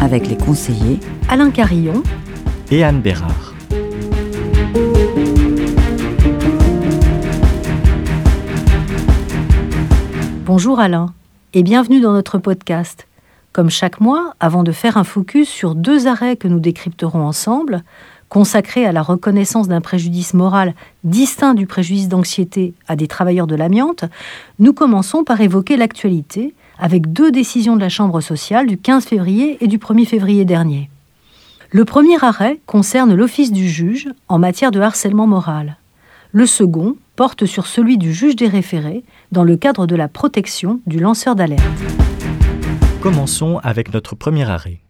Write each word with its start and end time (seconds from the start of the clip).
Avec 0.00 0.28
les 0.28 0.36
conseillers 0.36 1.00
Alain 1.28 1.50
Carillon 1.50 2.02
et 2.70 2.84
Anne 2.84 3.00
Bérard. 3.00 3.54
Bonjour 10.46 10.78
Alain 10.78 11.12
et 11.52 11.62
bienvenue 11.62 12.00
dans 12.00 12.12
notre 12.12 12.38
podcast. 12.38 13.08
Comme 13.52 13.70
chaque 13.70 14.00
mois, 14.00 14.34
avant 14.38 14.62
de 14.62 14.70
faire 14.70 14.96
un 14.96 15.04
focus 15.04 15.48
sur 15.48 15.74
deux 15.74 16.06
arrêts 16.06 16.36
que 16.36 16.46
nous 16.46 16.60
décrypterons 16.60 17.26
ensemble, 17.26 17.82
consacrés 18.28 18.86
à 18.86 18.92
la 18.92 19.02
reconnaissance 19.02 19.68
d'un 19.68 19.80
préjudice 19.80 20.32
moral 20.32 20.74
distinct 21.02 21.54
du 21.54 21.66
préjudice 21.66 22.08
d'anxiété 22.08 22.74
à 22.86 22.94
des 22.94 23.08
travailleurs 23.08 23.46
de 23.46 23.56
l'amiante, 23.56 24.04
nous 24.58 24.72
commençons 24.72 25.24
par 25.24 25.40
évoquer 25.40 25.76
l'actualité 25.76 26.54
avec 26.78 27.12
deux 27.12 27.30
décisions 27.30 27.76
de 27.76 27.80
la 27.80 27.88
Chambre 27.88 28.20
sociale 28.20 28.66
du 28.66 28.78
15 28.78 29.04
février 29.04 29.58
et 29.62 29.66
du 29.66 29.78
1er 29.78 30.06
février 30.06 30.44
dernier. 30.44 30.90
Le 31.70 31.84
premier 31.84 32.22
arrêt 32.22 32.60
concerne 32.66 33.14
l'office 33.14 33.52
du 33.52 33.68
juge 33.68 34.08
en 34.28 34.38
matière 34.38 34.70
de 34.70 34.80
harcèlement 34.80 35.26
moral. 35.26 35.76
Le 36.32 36.46
second 36.46 36.96
porte 37.16 37.46
sur 37.46 37.66
celui 37.66 37.98
du 37.98 38.12
juge 38.12 38.36
des 38.36 38.48
référés 38.48 39.02
dans 39.32 39.44
le 39.44 39.56
cadre 39.56 39.86
de 39.86 39.96
la 39.96 40.08
protection 40.08 40.80
du 40.86 40.98
lanceur 40.98 41.34
d'alerte. 41.34 41.62
Commençons 43.00 43.58
avec 43.62 43.92
notre 43.92 44.14
premier 44.14 44.48
arrêt. 44.48 44.80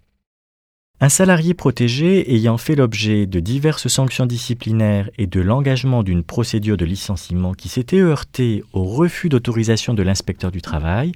Un 1.00 1.08
salarié 1.08 1.54
protégé 1.54 2.34
ayant 2.34 2.58
fait 2.58 2.74
l'objet 2.74 3.26
de 3.26 3.38
diverses 3.38 3.86
sanctions 3.86 4.26
disciplinaires 4.26 5.08
et 5.16 5.28
de 5.28 5.40
l'engagement 5.40 6.02
d'une 6.02 6.24
procédure 6.24 6.76
de 6.76 6.84
licenciement 6.84 7.54
qui 7.54 7.68
s'était 7.68 8.00
heurté 8.00 8.64
au 8.72 8.82
refus 8.82 9.28
d'autorisation 9.28 9.94
de 9.94 10.02
l'inspecteur 10.02 10.50
du 10.50 10.60
travail 10.60 11.12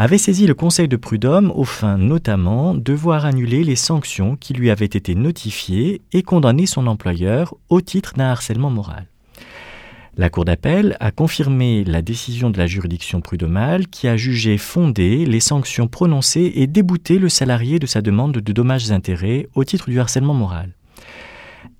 avait 0.00 0.16
saisi 0.16 0.46
le 0.46 0.54
Conseil 0.54 0.88
de 0.88 0.96
prud'homme 0.96 1.52
au 1.54 1.64
fin 1.64 1.98
notamment 1.98 2.74
de 2.74 2.94
voir 2.94 3.26
annuler 3.26 3.64
les 3.64 3.76
sanctions 3.76 4.34
qui 4.34 4.54
lui 4.54 4.70
avaient 4.70 4.86
été 4.86 5.14
notifiées 5.14 6.00
et 6.14 6.22
condamner 6.22 6.64
son 6.64 6.86
employeur 6.86 7.54
au 7.68 7.82
titre 7.82 8.14
d'un 8.16 8.30
harcèlement 8.30 8.70
moral. 8.70 9.08
La 10.16 10.30
Cour 10.30 10.46
d'appel 10.46 10.96
a 11.00 11.10
confirmé 11.10 11.84
la 11.84 12.00
décision 12.00 12.48
de 12.48 12.56
la 12.56 12.66
juridiction 12.66 13.20
prud'homale 13.20 13.88
qui 13.88 14.08
a 14.08 14.16
jugé 14.16 14.56
fondées 14.56 15.26
les 15.26 15.38
sanctions 15.38 15.86
prononcées 15.86 16.50
et 16.54 16.66
débouté 16.66 17.18
le 17.18 17.28
salarié 17.28 17.78
de 17.78 17.84
sa 17.86 18.00
demande 18.00 18.32
de 18.32 18.52
dommages-intérêts 18.54 19.48
au 19.54 19.64
titre 19.64 19.90
du 19.90 20.00
harcèlement 20.00 20.32
moral. 20.32 20.72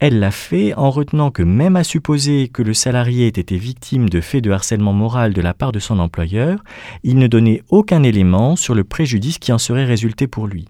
Elle 0.00 0.18
l'a 0.18 0.30
fait 0.30 0.72
en 0.74 0.90
retenant 0.90 1.30
que 1.30 1.42
même 1.42 1.76
à 1.76 1.84
supposer 1.84 2.48
que 2.48 2.62
le 2.62 2.72
salarié 2.72 3.26
ait 3.26 3.28
été 3.28 3.58
victime 3.58 4.08
de 4.08 4.22
faits 4.22 4.42
de 4.42 4.50
harcèlement 4.50 4.94
moral 4.94 5.34
de 5.34 5.42
la 5.42 5.52
part 5.52 5.72
de 5.72 5.78
son 5.78 5.98
employeur, 5.98 6.64
il 7.04 7.18
ne 7.18 7.26
donnait 7.26 7.62
aucun 7.68 8.02
élément 8.02 8.56
sur 8.56 8.74
le 8.74 8.82
préjudice 8.82 9.38
qui 9.38 9.52
en 9.52 9.58
serait 9.58 9.84
résulté 9.84 10.26
pour 10.26 10.46
lui. 10.46 10.68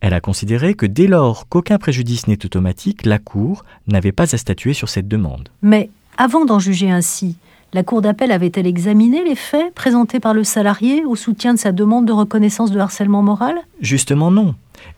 Elle 0.00 0.14
a 0.14 0.22
considéré 0.22 0.72
que 0.72 0.86
dès 0.86 1.06
lors 1.06 1.48
qu'aucun 1.48 1.76
préjudice 1.76 2.28
n'est 2.28 2.46
automatique, 2.46 3.04
la 3.04 3.18
Cour 3.18 3.66
n'avait 3.86 4.12
pas 4.12 4.34
à 4.34 4.38
statuer 4.38 4.72
sur 4.72 4.88
cette 4.88 5.06
demande. 5.06 5.50
Mais 5.60 5.90
avant 6.16 6.46
d'en 6.46 6.58
juger 6.58 6.90
ainsi, 6.90 7.36
la 7.74 7.82
Cour 7.82 8.00
d'appel 8.00 8.32
avait-elle 8.32 8.66
examiné 8.66 9.22
les 9.22 9.36
faits 9.36 9.74
présentés 9.74 10.18
par 10.18 10.32
le 10.32 10.44
salarié 10.44 11.04
au 11.04 11.14
soutien 11.14 11.52
de 11.52 11.58
sa 11.58 11.72
demande 11.72 12.06
de 12.06 12.12
reconnaissance 12.12 12.70
de 12.70 12.80
harcèlement 12.80 13.22
moral? 13.22 13.56
Justement 13.82 14.30
non. 14.30 14.54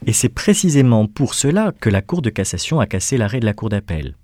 Et 0.07 0.13
c'est 0.13 0.29
précisément 0.29 1.07
pour 1.07 1.35
cela 1.35 1.73
que 1.81 1.89
la 1.89 2.03
Cour 2.03 2.23
de 2.23 2.31
cassation 2.31 2.81
a 2.81 2.87
cassé 2.87 3.17
l'arrêt 3.17 3.41
de 3.41 3.47
la 3.47 3.55
Cour 3.55 3.69
d'appel. 3.69 4.17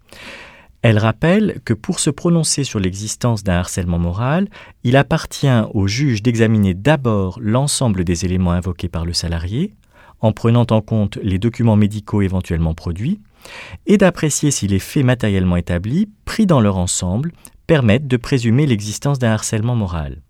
Elle 0.82 0.98
rappelle 0.98 1.60
que 1.64 1.74
pour 1.74 1.98
se 1.98 2.10
prononcer 2.10 2.62
sur 2.62 2.78
l'existence 2.78 3.42
d'un 3.42 3.56
harcèlement 3.56 3.98
moral, 3.98 4.48
il 4.84 4.96
appartient 4.96 5.48
au 5.74 5.88
juge 5.88 6.22
d'examiner 6.22 6.74
d'abord 6.74 7.38
l'ensemble 7.42 8.04
des 8.04 8.24
éléments 8.24 8.52
invoqués 8.52 8.88
par 8.88 9.04
le 9.04 9.12
salarié, 9.12 9.74
en 10.20 10.32
prenant 10.32 10.66
en 10.70 10.80
compte 10.80 11.18
les 11.22 11.38
documents 11.38 11.76
médicaux 11.76 12.22
éventuellement 12.22 12.74
produits, 12.74 13.20
et 13.86 13.98
d'apprécier 13.98 14.50
si 14.50 14.68
les 14.68 14.78
faits 14.78 15.04
matériellement 15.04 15.56
établis, 15.56 16.08
pris 16.24 16.46
dans 16.46 16.60
leur 16.60 16.76
ensemble, 16.76 17.32
permettent 17.66 18.08
de 18.08 18.16
présumer 18.16 18.66
l'existence 18.66 19.18
d'un 19.18 19.32
harcèlement 19.32 19.74
moral. 19.76 20.22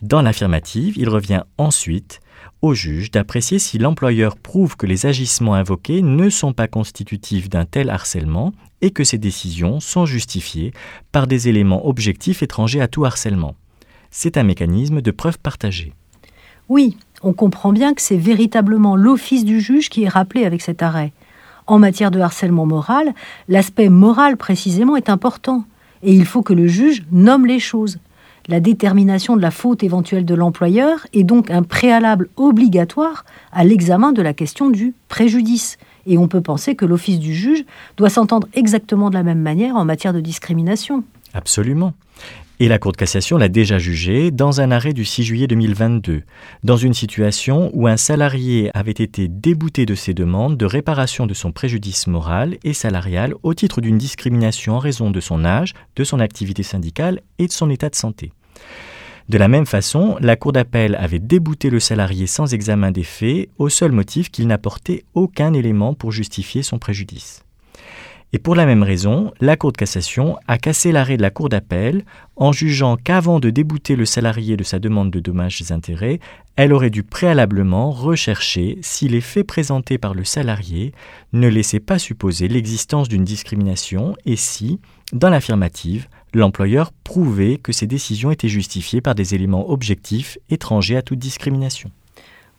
Dans 0.00 0.22
l'affirmative, 0.22 0.94
il 0.96 1.08
revient 1.08 1.42
ensuite 1.58 2.20
au 2.62 2.74
juge 2.74 3.10
d'apprécier 3.10 3.58
si 3.58 3.78
l'employeur 3.78 4.36
prouve 4.36 4.76
que 4.76 4.86
les 4.86 5.06
agissements 5.06 5.54
invoqués 5.54 6.00
ne 6.00 6.30
sont 6.30 6.52
pas 6.52 6.68
constitutifs 6.68 7.50
d'un 7.50 7.64
tel 7.64 7.90
harcèlement 7.90 8.52
et 8.80 8.92
que 8.92 9.04
ces 9.04 9.18
décisions 9.18 9.80
sont 9.80 10.06
justifiées 10.06 10.72
par 11.10 11.26
des 11.26 11.48
éléments 11.48 11.86
objectifs 11.86 12.42
étrangers 12.42 12.80
à 12.80 12.88
tout 12.88 13.04
harcèlement. 13.04 13.56
C'est 14.10 14.36
un 14.36 14.44
mécanisme 14.44 15.02
de 15.02 15.10
preuve 15.10 15.38
partagée. 15.38 15.92
Oui, 16.68 16.96
on 17.22 17.32
comprend 17.32 17.72
bien 17.72 17.94
que 17.94 18.00
c'est 18.00 18.16
véritablement 18.16 18.94
l'office 18.94 19.44
du 19.44 19.60
juge 19.60 19.88
qui 19.88 20.04
est 20.04 20.08
rappelé 20.08 20.44
avec 20.44 20.62
cet 20.62 20.82
arrêt. 20.82 21.12
En 21.66 21.78
matière 21.78 22.10
de 22.10 22.20
harcèlement 22.20 22.66
moral, 22.66 23.12
l'aspect 23.48 23.88
moral 23.88 24.36
précisément 24.36 24.96
est 24.96 25.08
important, 25.08 25.64
et 26.02 26.12
il 26.12 26.26
faut 26.26 26.42
que 26.42 26.52
le 26.52 26.66
juge 26.66 27.04
nomme 27.10 27.46
les 27.46 27.60
choses. 27.60 27.98
La 28.48 28.60
détermination 28.60 29.36
de 29.36 29.42
la 29.42 29.50
faute 29.50 29.82
éventuelle 29.84 30.24
de 30.24 30.34
l'employeur 30.34 31.06
est 31.12 31.22
donc 31.22 31.50
un 31.50 31.62
préalable 31.62 32.28
obligatoire 32.36 33.24
à 33.52 33.64
l'examen 33.64 34.12
de 34.12 34.22
la 34.22 34.34
question 34.34 34.68
du 34.68 34.94
préjudice. 35.08 35.78
Et 36.06 36.18
on 36.18 36.26
peut 36.26 36.40
penser 36.40 36.74
que 36.74 36.84
l'office 36.84 37.20
du 37.20 37.34
juge 37.34 37.64
doit 37.96 38.10
s'entendre 38.10 38.48
exactement 38.54 39.10
de 39.10 39.14
la 39.14 39.22
même 39.22 39.40
manière 39.40 39.76
en 39.76 39.84
matière 39.84 40.12
de 40.12 40.20
discrimination. 40.20 41.04
Absolument. 41.34 41.94
Et 42.62 42.68
la 42.68 42.78
Cour 42.78 42.92
de 42.92 42.96
cassation 42.96 43.38
l'a 43.38 43.48
déjà 43.48 43.78
jugé 43.78 44.30
dans 44.30 44.60
un 44.60 44.70
arrêt 44.70 44.92
du 44.92 45.04
6 45.04 45.24
juillet 45.24 45.46
2022, 45.48 46.22
dans 46.62 46.76
une 46.76 46.94
situation 46.94 47.72
où 47.74 47.88
un 47.88 47.96
salarié 47.96 48.70
avait 48.72 48.92
été 48.92 49.26
débouté 49.26 49.84
de 49.84 49.96
ses 49.96 50.14
demandes 50.14 50.56
de 50.56 50.64
réparation 50.64 51.26
de 51.26 51.34
son 51.34 51.50
préjudice 51.50 52.06
moral 52.06 52.58
et 52.62 52.72
salarial 52.72 53.34
au 53.42 53.52
titre 53.52 53.80
d'une 53.80 53.98
discrimination 53.98 54.74
en 54.74 54.78
raison 54.78 55.10
de 55.10 55.18
son 55.18 55.44
âge, 55.44 55.74
de 55.96 56.04
son 56.04 56.20
activité 56.20 56.62
syndicale 56.62 57.22
et 57.40 57.48
de 57.48 57.52
son 57.52 57.68
état 57.68 57.88
de 57.88 57.96
santé. 57.96 58.30
De 59.28 59.38
la 59.38 59.48
même 59.48 59.66
façon, 59.66 60.16
la 60.20 60.36
Cour 60.36 60.52
d'appel 60.52 60.94
avait 60.94 61.18
débouté 61.18 61.68
le 61.68 61.80
salarié 61.80 62.28
sans 62.28 62.54
examen 62.54 62.92
des 62.92 63.02
faits 63.02 63.48
au 63.58 63.70
seul 63.70 63.90
motif 63.90 64.30
qu'il 64.30 64.46
n'apportait 64.46 65.02
aucun 65.14 65.52
élément 65.52 65.94
pour 65.94 66.12
justifier 66.12 66.62
son 66.62 66.78
préjudice. 66.78 67.42
Et 68.34 68.38
pour 68.38 68.54
la 68.54 68.64
même 68.64 68.82
raison, 68.82 69.30
la 69.40 69.56
Cour 69.56 69.72
de 69.72 69.76
cassation 69.76 70.38
a 70.48 70.56
cassé 70.56 70.90
l'arrêt 70.90 71.18
de 71.18 71.22
la 71.22 71.30
Cour 71.30 71.50
d'appel 71.50 72.02
en 72.36 72.50
jugeant 72.50 72.96
qu'avant 72.96 73.40
de 73.40 73.50
débouter 73.50 73.94
le 73.94 74.06
salarié 74.06 74.56
de 74.56 74.64
sa 74.64 74.78
demande 74.78 75.10
de 75.10 75.20
dommages 75.20 75.60
et 75.60 75.70
intérêts, 75.70 76.18
elle 76.56 76.72
aurait 76.72 76.88
dû 76.88 77.02
préalablement 77.02 77.90
rechercher 77.90 78.78
si 78.80 79.06
les 79.06 79.20
faits 79.20 79.46
présentés 79.46 79.98
par 79.98 80.14
le 80.14 80.24
salarié 80.24 80.92
ne 81.34 81.46
laissaient 81.46 81.78
pas 81.78 81.98
supposer 81.98 82.48
l'existence 82.48 83.08
d'une 83.08 83.24
discrimination 83.24 84.16
et 84.24 84.36
si, 84.36 84.80
dans 85.12 85.28
l'affirmative, 85.28 86.08
l'employeur 86.32 86.90
prouvait 87.04 87.58
que 87.58 87.72
ces 87.72 87.86
décisions 87.86 88.30
étaient 88.30 88.48
justifiées 88.48 89.02
par 89.02 89.14
des 89.14 89.34
éléments 89.34 89.70
objectifs 89.70 90.38
étrangers 90.48 90.96
à 90.96 91.02
toute 91.02 91.18
discrimination. 91.18 91.90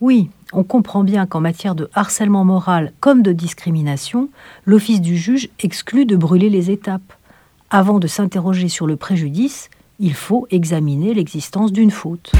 Oui, 0.06 0.30
on 0.52 0.66
comprend 0.66 1.06
bien 1.06 1.26
qu'en 1.26 1.40
matière 1.40 1.76
de 1.76 1.90
harcèlement 1.94 2.44
moral 2.44 2.92
comme 3.00 3.22
de 3.22 3.32
discrimination, 3.32 4.28
l'office 4.66 5.00
du 5.00 5.16
juge 5.16 5.48
exclut 5.62 6.06
de 6.06 6.18
brûler 6.18 6.50
les 6.50 6.72
étapes. 6.72 7.14
Avant 7.70 8.00
de 8.00 8.08
s'interroger 8.08 8.68
sur 8.68 8.86
le 8.86 8.98
préjudice, 8.98 9.70
il 10.00 10.14
faut 10.14 10.46
examiner 10.52 11.14
l'existence 11.14 11.72
d'une 11.72 11.90
faute. 11.90 12.34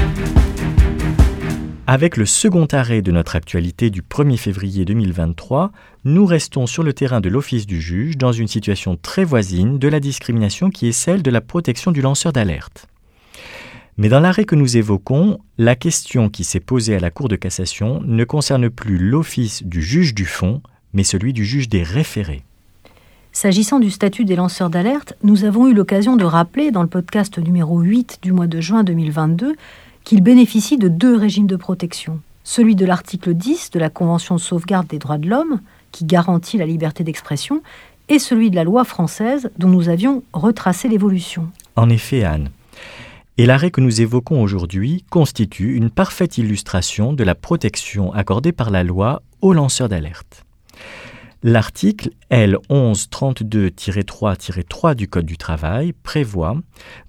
Avec 1.86 2.18
le 2.18 2.26
second 2.26 2.66
arrêt 2.70 3.00
de 3.00 3.12
notre 3.12 3.34
actualité 3.34 3.88
du 3.88 4.02
1er 4.02 4.36
février 4.36 4.84
2023, 4.84 5.72
nous 6.04 6.26
restons 6.26 6.66
sur 6.66 6.82
le 6.82 6.92
terrain 6.92 7.22
de 7.22 7.30
l'office 7.30 7.66
du 7.66 7.80
juge 7.80 8.18
dans 8.18 8.32
une 8.32 8.46
situation 8.46 8.98
très 9.00 9.24
voisine 9.24 9.78
de 9.78 9.88
la 9.88 10.00
discrimination 10.00 10.68
qui 10.68 10.86
est 10.86 10.92
celle 10.92 11.22
de 11.22 11.30
la 11.30 11.40
protection 11.40 11.92
du 11.92 12.02
lanceur 12.02 12.34
d'alerte. 12.34 12.88
Mais 13.96 14.08
dans 14.08 14.20
l'arrêt 14.20 14.44
que 14.44 14.56
nous 14.56 14.76
évoquons, 14.76 15.38
la 15.56 15.76
question 15.76 16.28
qui 16.28 16.42
s'est 16.42 16.60
posée 16.60 16.96
à 16.96 17.00
la 17.00 17.10
Cour 17.10 17.28
de 17.28 17.36
cassation 17.36 18.00
ne 18.04 18.24
concerne 18.24 18.68
plus 18.68 18.98
l'office 18.98 19.62
du 19.62 19.82
juge 19.82 20.14
du 20.14 20.24
fond, 20.24 20.62
mais 20.92 21.04
celui 21.04 21.32
du 21.32 21.44
juge 21.44 21.68
des 21.68 21.82
référés. 21.82 22.42
S'agissant 23.32 23.80
du 23.80 23.90
statut 23.90 24.24
des 24.24 24.36
lanceurs 24.36 24.70
d'alerte, 24.70 25.14
nous 25.22 25.44
avons 25.44 25.68
eu 25.68 25.74
l'occasion 25.74 26.16
de 26.16 26.24
rappeler 26.24 26.70
dans 26.70 26.82
le 26.82 26.88
podcast 26.88 27.38
numéro 27.38 27.80
8 27.80 28.18
du 28.22 28.32
mois 28.32 28.46
de 28.46 28.60
juin 28.60 28.84
2022 28.84 29.54
qu'ils 30.04 30.22
bénéficient 30.22 30.78
de 30.78 30.88
deux 30.88 31.16
régimes 31.16 31.46
de 31.46 31.56
protection. 31.56 32.20
celui 32.44 32.76
de 32.76 32.84
l'article 32.84 33.32
10 33.32 33.70
de 33.70 33.78
la 33.78 33.88
Convention 33.88 34.34
de 34.34 34.40
sauvegarde 34.40 34.86
des 34.86 34.98
droits 34.98 35.16
de 35.16 35.28
l'homme, 35.28 35.60
qui 35.92 36.04
garantit 36.04 36.58
la 36.58 36.66
liberté 36.66 37.02
d'expression, 37.02 37.62
et 38.10 38.18
celui 38.18 38.50
de 38.50 38.56
la 38.56 38.64
loi 38.64 38.84
française 38.84 39.50
dont 39.56 39.68
nous 39.68 39.88
avions 39.88 40.22
retracé 40.34 40.88
l'évolution. 40.88 41.48
En 41.76 41.88
effet, 41.88 42.22
Anne. 42.22 42.50
Et 43.36 43.46
l'arrêt 43.46 43.72
que 43.72 43.80
nous 43.80 44.00
évoquons 44.00 44.40
aujourd'hui 44.40 45.04
constitue 45.10 45.74
une 45.74 45.90
parfaite 45.90 46.38
illustration 46.38 47.12
de 47.12 47.24
la 47.24 47.34
protection 47.34 48.12
accordée 48.12 48.52
par 48.52 48.70
la 48.70 48.84
loi 48.84 49.22
aux 49.40 49.52
lanceurs 49.52 49.88
d'alerte. 49.88 50.43
L'article 51.46 52.08
L1132-3-3 52.30 54.94
du 54.94 55.08
Code 55.08 55.26
du 55.26 55.36
travail 55.36 55.92
prévoit 55.92 56.56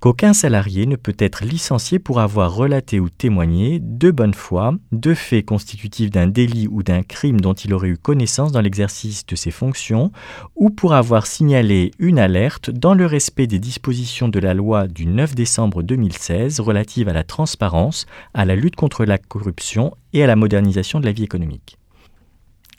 qu'aucun 0.01 0.33
salarié 0.33 0.85
ne 0.87 0.97
peut 0.97 1.15
être 1.17 1.45
licencié 1.45 1.99
pour 1.99 2.19
avoir 2.19 2.53
relaté 2.53 2.99
ou 2.99 3.07
témoigné 3.07 3.79
de 3.81 4.11
bonne 4.11 4.33
foi 4.33 4.75
de 4.91 5.13
faits 5.13 5.45
constitutifs 5.45 6.11
d'un 6.11 6.27
délit 6.27 6.67
ou 6.67 6.83
d'un 6.83 7.01
crime 7.01 7.39
dont 7.39 7.53
il 7.53 7.73
aurait 7.73 7.87
eu 7.87 7.97
connaissance 7.97 8.51
dans 8.51 8.59
l'exercice 8.59 9.25
de 9.25 9.37
ses 9.37 9.51
fonctions 9.51 10.11
ou 10.57 10.69
pour 10.69 10.95
avoir 10.95 11.27
signalé 11.27 11.91
une 11.97 12.19
alerte 12.19 12.69
dans 12.69 12.93
le 12.93 13.05
respect 13.05 13.47
des 13.47 13.59
dispositions 13.59 14.27
de 14.27 14.39
la 14.39 14.53
loi 14.53 14.89
du 14.89 15.05
9 15.05 15.33
décembre 15.33 15.81
2016 15.81 16.59
relative 16.59 17.07
à 17.07 17.13
la 17.13 17.23
transparence, 17.23 18.05
à 18.33 18.43
la 18.43 18.57
lutte 18.57 18.75
contre 18.75 19.05
la 19.05 19.17
corruption 19.17 19.95
et 20.11 20.25
à 20.25 20.27
la 20.27 20.35
modernisation 20.35 20.99
de 20.99 21.05
la 21.05 21.13
vie 21.13 21.23
économique. 21.23 21.77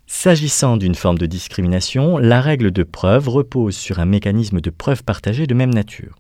S'agissant 0.07 0.77
d'une 0.77 0.95
forme 0.95 1.19
de 1.19 1.27
discrimination, 1.27 2.17
la 2.19 2.41
règle 2.41 2.71
de 2.71 2.85
preuve 2.85 3.29
repose 3.29 3.77
sur 3.77 3.99
un 3.99 4.07
mécanisme 4.07 4.61
de 4.61 4.71
preuve 4.71 5.03
partagée 5.03 5.49
de 5.49 5.55
même 5.55 5.75
nature. 5.75 6.17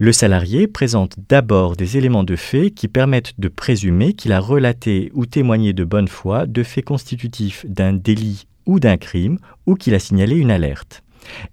Le 0.00 0.12
salarié 0.12 0.66
présente 0.66 1.16
d'abord 1.28 1.76
des 1.76 1.96
éléments 1.96 2.24
de 2.24 2.34
fait 2.34 2.72
qui 2.72 2.88
permettent 2.88 3.38
de 3.38 3.46
présumer 3.46 4.14
qu'il 4.14 4.32
a 4.32 4.40
relaté 4.40 5.12
ou 5.14 5.26
témoigné 5.26 5.72
de 5.72 5.84
bonne 5.84 6.08
foi 6.08 6.46
de 6.46 6.64
faits 6.64 6.84
constitutifs 6.84 7.64
d'un 7.68 7.92
délit 7.92 8.48
ou 8.66 8.80
d'un 8.80 8.96
crime 8.96 9.38
ou 9.66 9.76
qu'il 9.76 9.94
a 9.94 10.00
signalé 10.00 10.36
une 10.36 10.50
alerte. 10.50 11.04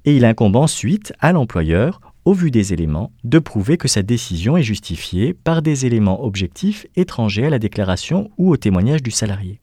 Et 0.03 0.15
il 0.15 0.25
incombe 0.25 0.55
ensuite 0.55 1.13
à 1.19 1.31
l'employeur, 1.31 2.01
au 2.25 2.33
vu 2.33 2.49
des 2.49 2.73
éléments, 2.73 3.11
de 3.23 3.37
prouver 3.37 3.77
que 3.77 3.87
sa 3.87 4.01
décision 4.01 4.57
est 4.57 4.63
justifiée 4.63 5.33
par 5.33 5.61
des 5.61 5.85
éléments 5.85 6.23
objectifs 6.23 6.87
étrangers 6.95 7.45
à 7.45 7.49
la 7.51 7.59
déclaration 7.59 8.31
ou 8.37 8.49
au 8.49 8.57
témoignage 8.57 9.03
du 9.03 9.11
salarié. 9.11 9.61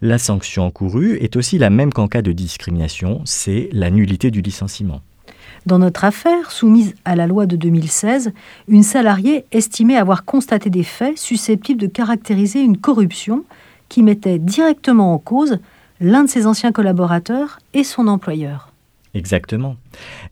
La 0.00 0.18
sanction 0.18 0.64
encourue 0.64 1.16
est 1.20 1.34
aussi 1.34 1.58
la 1.58 1.70
même 1.70 1.92
qu'en 1.92 2.06
cas 2.06 2.22
de 2.22 2.30
discrimination, 2.30 3.20
c'est 3.24 3.68
la 3.72 3.90
nullité 3.90 4.30
du 4.30 4.42
licenciement. 4.42 5.00
Dans 5.66 5.80
notre 5.80 6.04
affaire, 6.04 6.52
soumise 6.52 6.94
à 7.04 7.16
la 7.16 7.26
loi 7.26 7.46
de 7.46 7.56
2016, 7.56 8.32
une 8.68 8.84
salariée 8.84 9.44
estimait 9.50 9.96
avoir 9.96 10.24
constaté 10.24 10.70
des 10.70 10.84
faits 10.84 11.18
susceptibles 11.18 11.80
de 11.80 11.88
caractériser 11.88 12.60
une 12.60 12.78
corruption 12.78 13.44
qui 13.88 14.04
mettait 14.04 14.38
directement 14.38 15.12
en 15.12 15.18
cause 15.18 15.58
l'un 16.00 16.22
de 16.22 16.28
ses 16.28 16.46
anciens 16.46 16.70
collaborateurs 16.70 17.58
et 17.74 17.82
son 17.82 18.06
employeur. 18.06 18.67
Exactement. 19.18 19.76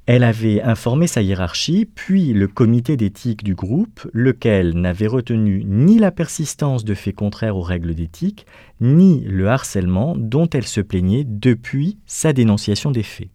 Elle 0.06 0.22
avait 0.22 0.62
informé 0.62 1.08
sa 1.08 1.20
hiérarchie, 1.20 1.88
puis 1.92 2.32
le 2.32 2.46
comité 2.46 2.96
d'éthique 2.96 3.42
du 3.42 3.56
groupe, 3.56 4.08
lequel 4.12 4.74
n'avait 4.80 5.08
retenu 5.08 5.64
ni 5.66 5.98
la 5.98 6.12
persistance 6.12 6.84
de 6.84 6.94
faits 6.94 7.16
contraires 7.16 7.56
aux 7.56 7.62
règles 7.62 7.96
d'éthique, 7.96 8.46
ni 8.80 9.24
le 9.24 9.48
harcèlement 9.48 10.14
dont 10.16 10.48
elle 10.50 10.68
se 10.68 10.80
plaignait 10.80 11.24
depuis 11.26 11.98
sa 12.06 12.32
dénonciation 12.32 12.92
des 12.92 13.02
faits. 13.02 13.28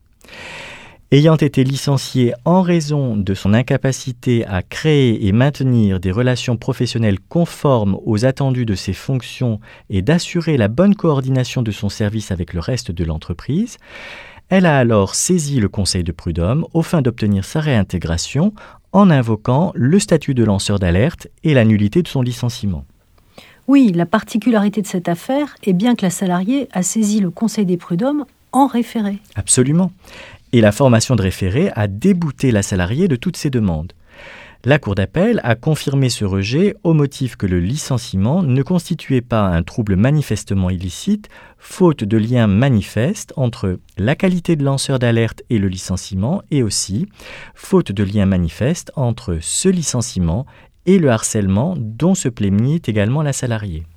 Ayant 1.14 1.36
été 1.36 1.66
licenciée 1.66 2.34
en 2.46 2.62
raison 2.62 3.18
de 3.18 3.34
son 3.34 3.54
incapacité 3.54 4.46
à 4.46 4.62
créer 4.62 5.28
et 5.28 5.34
maintenir 5.34 6.00
des 6.00 6.14
relations 6.14 6.56
professionnelles 6.56 7.20
conformes 7.20 7.98
aux 8.06 8.24
attendus 8.24 8.66
de 8.66 8.76
ses 8.76 8.94
fonctions 8.94 9.60
et 9.90 10.02
d'assurer 10.02 10.56
la 10.56 10.70
bonne 10.70 10.96
coordination 10.96 11.62
de 11.62 11.72
son 11.72 11.90
service 11.90 12.32
avec 12.32 12.54
le 12.54 12.62
reste 12.62 12.92
de 12.92 13.04
l'entreprise, 13.04 13.78
elle 14.52 14.66
a 14.66 14.78
alors 14.78 15.16
saisi 15.16 15.62
le 15.62 15.70
Conseil 15.70 16.04
de 16.04 16.12
prud'homme 16.12 16.66
au 16.74 16.82
fin 16.82 17.02
d'obtenir 17.02 17.46
sa 17.46 17.62
réintégration 17.62 18.54
en 18.92 19.10
invoquant 19.10 19.72
le 19.76 19.98
statut 19.98 20.34
de 20.34 20.44
lanceur 20.44 20.78
d'alerte 20.78 21.30
et 21.46 21.54
la 21.54 21.64
nullité 21.64 22.04
de 22.04 22.10
son 22.10 22.22
licenciement. 22.22 22.84
Oui, 23.70 23.94
la 23.96 24.06
particularité 24.06 24.82
de 24.82 24.88
cette 24.88 25.08
affaire 25.08 25.56
est 25.64 25.72
bien 25.72 25.96
que 25.96 26.02
la 26.02 26.10
salariée 26.10 26.68
a 26.74 26.84
saisi 26.84 27.22
le 27.22 27.30
Conseil 27.30 27.66
des 27.66 27.78
prud'hommes 27.78 28.26
en 28.52 28.68
référé. 28.68 29.20
Absolument. 29.36 29.94
Et 30.52 30.60
la 30.60 30.74
formation 30.74 31.16
de 31.16 31.22
référé 31.22 31.72
a 31.76 31.88
débouté 31.88 32.52
la 32.52 32.62
salariée 32.62 33.08
de 33.08 33.16
toutes 33.16 33.38
ses 33.38 33.50
demandes. 33.50 33.94
La 34.64 34.78
Cour 34.78 34.94
d'appel 34.94 35.42
a 35.44 35.56
confirmé 35.56 36.10
ce 36.10 36.24
rejet 36.24 36.76
au 36.84 36.94
motif 36.94 37.36
que 37.36 37.48
le 37.48 37.60
licenciement 37.60 38.44
ne 38.44 38.62
constituait 38.62 39.22
pas 39.22 39.48
un 39.48 39.64
trouble 39.64 39.96
manifestement 39.96 40.70
illicite, 40.70 41.30
faute 41.58 42.04
de 42.04 42.18
lien 42.18 42.46
manifeste 42.46 43.34
entre 43.38 43.80
la 43.98 44.16
qualité 44.16 44.56
de 44.56 44.64
lanceur 44.64 45.00
d'alerte 45.00 45.42
et 45.50 45.58
le 45.58 45.68
licenciement, 45.68 46.44
et 46.52 46.62
aussi 46.62 47.08
faute 47.56 47.92
de 47.92 48.04
lien 48.04 48.28
manifeste 48.28 48.92
entre 48.96 49.40
ce 49.42 49.68
licenciement 49.68 50.46
et 50.86 51.00
le 51.00 51.10
harcèlement 51.10 51.74
dont 51.76 52.14
se 52.14 52.30
plaignait 52.30 52.82
également 52.86 53.24
la 53.24 53.34
salariée. 53.34 53.88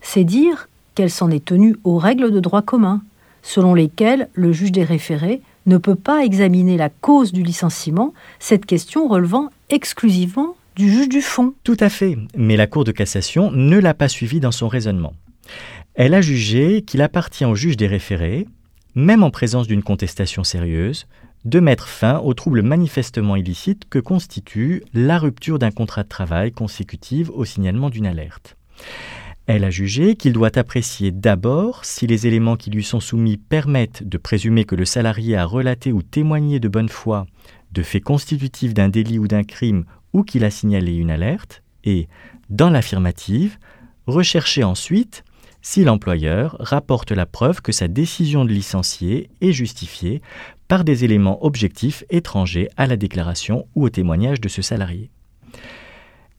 C'est 0.00 0.24
dire 0.24 0.70
qu'elle 0.94 1.10
s'en 1.10 1.30
est 1.30 1.44
tenue 1.44 1.76
aux 1.84 1.98
règles 1.98 2.30
de 2.30 2.40
droit 2.40 2.62
commun, 2.62 3.02
selon 3.42 3.74
lesquelles 3.74 4.30
le 4.32 4.52
juge 4.52 4.72
des 4.72 4.84
référés 4.84 5.42
ne 5.66 5.76
peut 5.76 5.94
pas 5.94 6.24
examiner 6.24 6.78
la 6.78 6.88
cause 6.88 7.30
du 7.30 7.42
licenciement, 7.42 8.14
cette 8.38 8.64
question 8.64 9.06
relevant 9.06 9.50
exclusivement 9.70 10.56
du 10.76 10.90
juge 10.90 11.08
du 11.08 11.22
fond. 11.22 11.54
Tout 11.64 11.76
à 11.80 11.88
fait, 11.88 12.16
mais 12.36 12.56
la 12.56 12.66
Cour 12.66 12.84
de 12.84 12.92
cassation 12.92 13.50
ne 13.50 13.78
l'a 13.78 13.94
pas 13.94 14.08
suivi 14.08 14.40
dans 14.40 14.52
son 14.52 14.68
raisonnement. 14.68 15.14
Elle 15.94 16.14
a 16.14 16.20
jugé 16.20 16.82
qu'il 16.82 17.02
appartient 17.02 17.44
au 17.44 17.54
juge 17.54 17.76
des 17.76 17.86
référés, 17.86 18.46
même 18.94 19.22
en 19.22 19.30
présence 19.30 19.66
d'une 19.66 19.82
contestation 19.82 20.42
sérieuse, 20.44 21.06
de 21.44 21.60
mettre 21.60 21.88
fin 21.88 22.18
au 22.18 22.34
trouble 22.34 22.62
manifestement 22.62 23.36
illicite 23.36 23.88
que 23.88 23.98
constitue 23.98 24.82
la 24.94 25.18
rupture 25.18 25.58
d'un 25.58 25.70
contrat 25.70 26.02
de 26.02 26.08
travail 26.08 26.52
consécutive 26.52 27.30
au 27.30 27.44
signalement 27.44 27.90
d'une 27.90 28.06
alerte. 28.06 28.56
Elle 29.46 29.64
a 29.64 29.70
jugé 29.70 30.16
qu'il 30.16 30.32
doit 30.32 30.56
apprécier 30.58 31.10
d'abord 31.10 31.84
si 31.84 32.06
les 32.06 32.26
éléments 32.26 32.56
qui 32.56 32.70
lui 32.70 32.82
sont 32.82 33.00
soumis 33.00 33.36
permettent 33.36 34.02
de 34.02 34.16
présumer 34.16 34.64
que 34.64 34.74
le 34.74 34.86
salarié 34.86 35.36
a 35.36 35.44
relaté 35.44 35.92
ou 35.92 36.02
témoigné 36.02 36.60
de 36.60 36.68
bonne 36.68 36.88
foi 36.88 37.26
de 37.74 37.82
faits 37.82 38.04
constitutifs 38.04 38.72
d'un 38.72 38.88
délit 38.88 39.18
ou 39.18 39.28
d'un 39.28 39.44
crime 39.44 39.84
ou 40.12 40.22
qu'il 40.22 40.44
a 40.44 40.50
signalé 40.50 40.94
une 40.94 41.10
alerte, 41.10 41.62
et, 41.84 42.08
dans 42.48 42.70
l'affirmative, 42.70 43.58
rechercher 44.06 44.64
ensuite 44.64 45.24
si 45.60 45.82
l'employeur 45.82 46.56
rapporte 46.60 47.10
la 47.10 47.26
preuve 47.26 47.62
que 47.62 47.72
sa 47.72 47.88
décision 47.88 48.44
de 48.44 48.52
licencier 48.52 49.30
est 49.40 49.52
justifiée 49.52 50.22
par 50.68 50.84
des 50.84 51.04
éléments 51.04 51.44
objectifs 51.44 52.04
étrangers 52.10 52.68
à 52.76 52.86
la 52.86 52.96
déclaration 52.96 53.66
ou 53.74 53.84
au 53.84 53.90
témoignage 53.90 54.40
de 54.40 54.48
ce 54.48 54.62
salarié. 54.62 55.10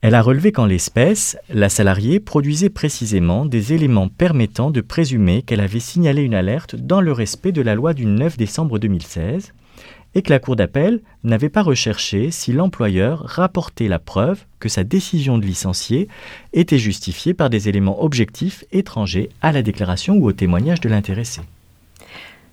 Elle 0.02 0.14
a 0.14 0.22
relevé 0.22 0.52
qu'en 0.52 0.68
l'espèce, 0.68 1.36
la 1.50 1.70
salariée 1.70 2.20
produisait 2.20 2.70
précisément 2.70 3.46
des 3.46 3.74
éléments 3.74 4.10
permettant 4.10 4.70
de 4.70 4.82
présumer 4.82 5.42
qu'elle 5.42 5.62
avait 5.62 5.80
signalé 5.80 6.22
une 6.22 6.36
alerte 6.36 6.76
dans 6.76 7.02
le 7.02 7.12
respect 7.12 7.52
de 7.52 7.64
la 7.64 7.74
loi 7.74 7.96
du 7.96 8.06
9 8.06 8.38
décembre 8.38 8.78
2016 8.78 9.54
et 10.16 10.22
que 10.22 10.32
la 10.32 10.40
Cour 10.40 10.56
d'appel 10.56 11.02
n'avait 11.24 11.50
pas 11.50 11.62
recherché 11.62 12.32
si 12.32 12.54
l'employeur 12.54 13.20
rapportait 13.26 13.90
la 13.90 14.00
preuve 14.00 14.46
que 14.60 14.70
sa 14.70 14.84
décision 14.84 15.38
de 15.38 15.46
licencier 15.46 16.08
était 16.54 16.80
justifiée 16.80 17.34
par 17.34 17.50
des 17.50 17.68
éléments 17.70 18.02
objectifs 18.02 18.64
étrangers 18.72 19.30
à 19.42 19.52
la 19.52 19.62
déclaration 19.62 20.16
ou 20.16 20.28
au 20.28 20.32
témoignage 20.32 20.80
de 20.80 20.90
l'intéressé. 20.90 21.42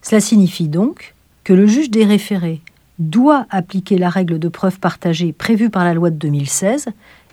Cela 0.02 0.20
signifie 0.20 0.68
donc 0.68 1.14
que 1.44 1.52
le 1.52 1.66
juge 1.66 1.90
des 1.90 2.04
référés 2.04 2.60
doit 2.98 3.46
appliquer 3.50 3.96
la 3.96 4.10
règle 4.10 4.38
de 4.38 4.48
preuve 4.48 4.78
partagée 4.78 5.32
prévue 5.32 5.70
par 5.70 5.84
la 5.84 5.94
loi 5.94 6.10
de 6.10 6.16
2016 6.16 6.88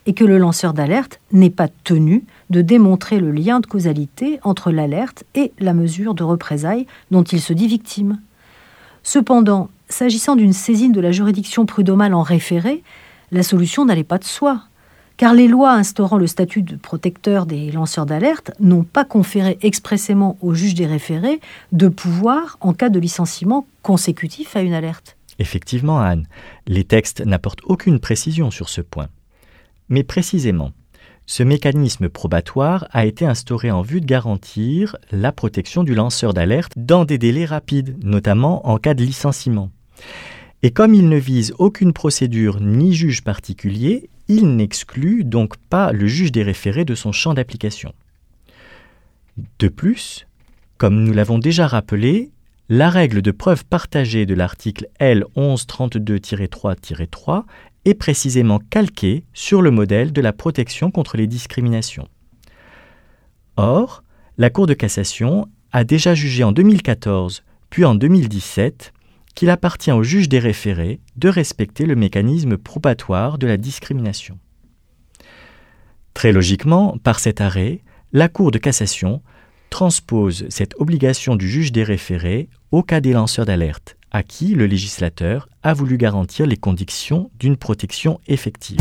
et 0.06 0.14
que 0.14 0.24
le 0.24 0.38
lanceur 0.38 0.74
d'alerte 0.74 1.20
n'est 1.32 1.50
pas 1.50 1.68
tenu 1.84 2.24
de 2.50 2.62
démontrer 2.62 3.20
le 3.20 3.32
lien 3.32 3.60
de 3.60 3.66
causalité 3.66 4.40
entre 4.44 4.72
l'alerte 4.72 5.24
et 5.36 5.52
la 5.60 5.74
mesure 5.74 6.14
de 6.14 6.24
représailles 6.24 6.88
dont 7.12 7.24
il 7.24 7.42
se 7.42 7.54
dit 7.54 7.68
victime. 7.68 8.20
Cependant, 9.04 9.70
s'agissant 9.90 10.36
d'une 10.36 10.54
saisine 10.54 10.92
de 10.92 11.02
la 11.02 11.12
juridiction 11.12 11.66
prud'homale 11.66 12.14
en 12.14 12.22
référé, 12.22 12.84
la 13.32 13.44
solution 13.44 13.86
n'allait 13.86 14.04
pas 14.04 14.18
de 14.18 14.24
soi, 14.24 14.64
car 15.18 15.34
les 15.34 15.48
lois 15.48 15.74
instaurant 15.74 16.18
le 16.18 16.28
statut 16.28 16.62
de 16.62 16.78
protecteur 16.78 17.46
des 17.46 17.72
lanceurs 17.72 18.06
d'alerte 18.06 18.52
n'ont 18.60 18.84
pas 18.84 19.04
conféré 19.04 19.58
expressément 19.62 20.38
au 20.42 20.54
juge 20.54 20.76
des 20.76 20.86
référés 20.86 21.42
de 21.72 21.90
pouvoir 21.90 22.58
en 22.62 22.74
cas 22.74 22.90
de 22.90 23.00
licenciement 23.00 23.68
consécutif 23.82 24.56
à 24.56 24.62
une 24.62 24.74
alerte. 24.74 25.18
Effectivement, 25.38 26.00
Anne, 26.00 26.28
les 26.68 26.84
textes 26.84 27.22
n'apportent 27.26 27.64
aucune 27.64 28.00
précision 28.00 28.52
sur 28.52 28.70
ce 28.70 28.82
point. 28.82 29.08
Mais 29.90 30.04
précisément, 30.04 30.72
ce 31.26 31.44
mécanisme 31.44 32.10
probatoire 32.10 32.88
a 32.92 33.06
été 33.06 33.26
instauré 33.26 33.72
en 33.72 33.82
vue 33.82 34.02
de 34.02 34.06
garantir 34.06 34.96
la 35.12 35.32
protection 35.32 35.84
du 35.84 35.96
lanceur 35.96 36.34
d'alerte 36.34 36.72
dans 36.76 37.06
des 37.06 37.18
délais 37.18 37.46
rapides, 37.46 37.98
notamment 38.04 38.68
en 38.68 38.78
cas 38.78 38.94
de 38.94 39.04
licenciement. 39.04 39.70
Et 40.62 40.72
comme 40.72 40.94
il 40.94 41.08
ne 41.08 41.18
vise 41.18 41.54
aucune 41.58 41.94
procédure 41.94 42.60
ni 42.60 42.94
juge 42.94 43.24
particulier, 43.24 44.10
il 44.28 44.56
n'exclut 44.56 45.24
donc 45.24 45.58
pas 45.58 45.92
le 45.92 46.08
juge 46.08 46.32
des 46.32 46.44
référés 46.44 46.86
de 46.86 46.96
son 46.96 47.12
champ 47.12 47.34
d'application. 47.34 47.94
De 49.60 49.70
plus, 49.70 50.28
comme 50.78 51.04
nous 51.04 51.14
l'avons 51.14 51.40
déjà 51.40 51.68
rappelé, 51.68 52.32
la 52.68 52.90
règle 52.90 53.22
de 53.22 53.32
preuve 53.32 53.66
partagée 53.66 54.26
de 54.26 54.36
l'article 54.36 54.88
L 55.00 55.26
1132-3-3 55.36 57.46
est 57.86 57.96
précisément 57.96 58.60
calquée 58.60 59.24
sur 59.34 59.62
le 59.62 59.72
modèle 59.72 60.12
de 60.12 60.22
la 60.22 60.34
protection 60.34 60.92
contre 60.92 61.18
les 61.18 61.26
discriminations. 61.26 62.08
Or, 63.58 64.04
la 64.38 64.50
Cour 64.50 64.68
de 64.68 64.74
cassation 64.74 65.48
a 65.72 65.84
déjà 65.84 66.14
jugé 66.14 66.44
en 66.44 66.52
2014 66.52 67.44
puis 67.70 67.86
en 67.86 67.96
2017 67.96 68.94
qu'il 69.36 69.50
appartient 69.50 69.92
au 69.92 70.04
juge 70.04 70.30
des 70.30 70.40
référés 70.40 71.00
de 71.16 71.30
respecter 71.30 71.86
le 71.86 71.96
mécanisme 71.96 72.58
probatoire 72.58 73.38
de 73.38 73.48
la 73.48 73.58
discrimination. 73.58 74.38
Très 76.14 76.32
logiquement, 76.32 76.98
par 77.04 77.20
cet 77.20 77.40
arrêt, 77.40 77.82
la 78.12 78.28
Cour 78.28 78.52
de 78.52 78.58
cassation 78.58 79.22
transpose 79.70 80.46
cette 80.50 80.74
obligation 80.80 81.36
du 81.36 81.48
juge 81.48 81.72
des 81.72 81.84
référés 81.84 82.50
au 82.72 82.84
cas 82.84 83.02
des 83.02 83.14
lanceurs 83.14 83.46
d'alerte, 83.46 83.98
à 84.12 84.24
qui 84.24 84.56
le 84.56 84.66
législateur 84.66 85.48
a 85.64 85.74
voulu 85.74 85.98
garantir 85.98 86.48
les 86.48 86.58
conditions 86.58 87.30
d'une 87.40 87.58
protection 87.58 88.20
effective. 88.28 88.80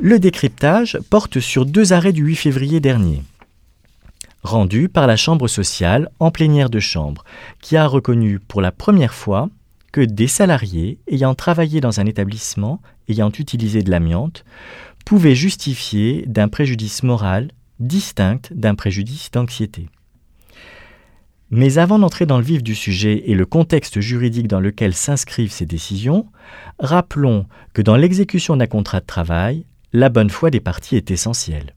Le 0.00 0.18
décryptage 0.18 0.98
porte 1.10 1.40
sur 1.40 1.66
deux 1.66 1.92
arrêts 1.92 2.12
du 2.12 2.24
8 2.24 2.36
février 2.36 2.80
dernier 2.80 3.22
rendu 4.48 4.88
par 4.88 5.06
la 5.06 5.16
Chambre 5.16 5.46
sociale 5.46 6.10
en 6.18 6.30
plénière 6.30 6.70
de 6.70 6.80
chambre, 6.80 7.24
qui 7.60 7.76
a 7.76 7.86
reconnu 7.86 8.38
pour 8.38 8.60
la 8.60 8.72
première 8.72 9.14
fois 9.14 9.50
que 9.92 10.00
des 10.00 10.26
salariés 10.26 10.98
ayant 11.06 11.34
travaillé 11.34 11.80
dans 11.80 12.00
un 12.00 12.06
établissement 12.06 12.80
ayant 13.08 13.30
utilisé 13.30 13.82
de 13.82 13.90
l'amiante 13.90 14.44
pouvaient 15.04 15.34
justifier 15.34 16.24
d'un 16.26 16.48
préjudice 16.48 17.02
moral 17.02 17.50
distinct 17.80 18.52
d'un 18.52 18.74
préjudice 18.74 19.30
d'anxiété. 19.30 19.88
Mais 21.50 21.78
avant 21.78 21.98
d'entrer 21.98 22.26
dans 22.26 22.36
le 22.36 22.44
vif 22.44 22.62
du 22.62 22.74
sujet 22.74 23.30
et 23.30 23.34
le 23.34 23.46
contexte 23.46 24.00
juridique 24.00 24.48
dans 24.48 24.60
lequel 24.60 24.94
s'inscrivent 24.94 25.52
ces 25.52 25.64
décisions, 25.64 26.26
rappelons 26.78 27.46
que 27.72 27.80
dans 27.80 27.96
l'exécution 27.96 28.56
d'un 28.56 28.66
contrat 28.66 29.00
de 29.00 29.06
travail, 29.06 29.64
la 29.94 30.10
bonne 30.10 30.28
foi 30.28 30.50
des 30.50 30.60
parties 30.60 30.96
est 30.96 31.10
essentielle. 31.10 31.74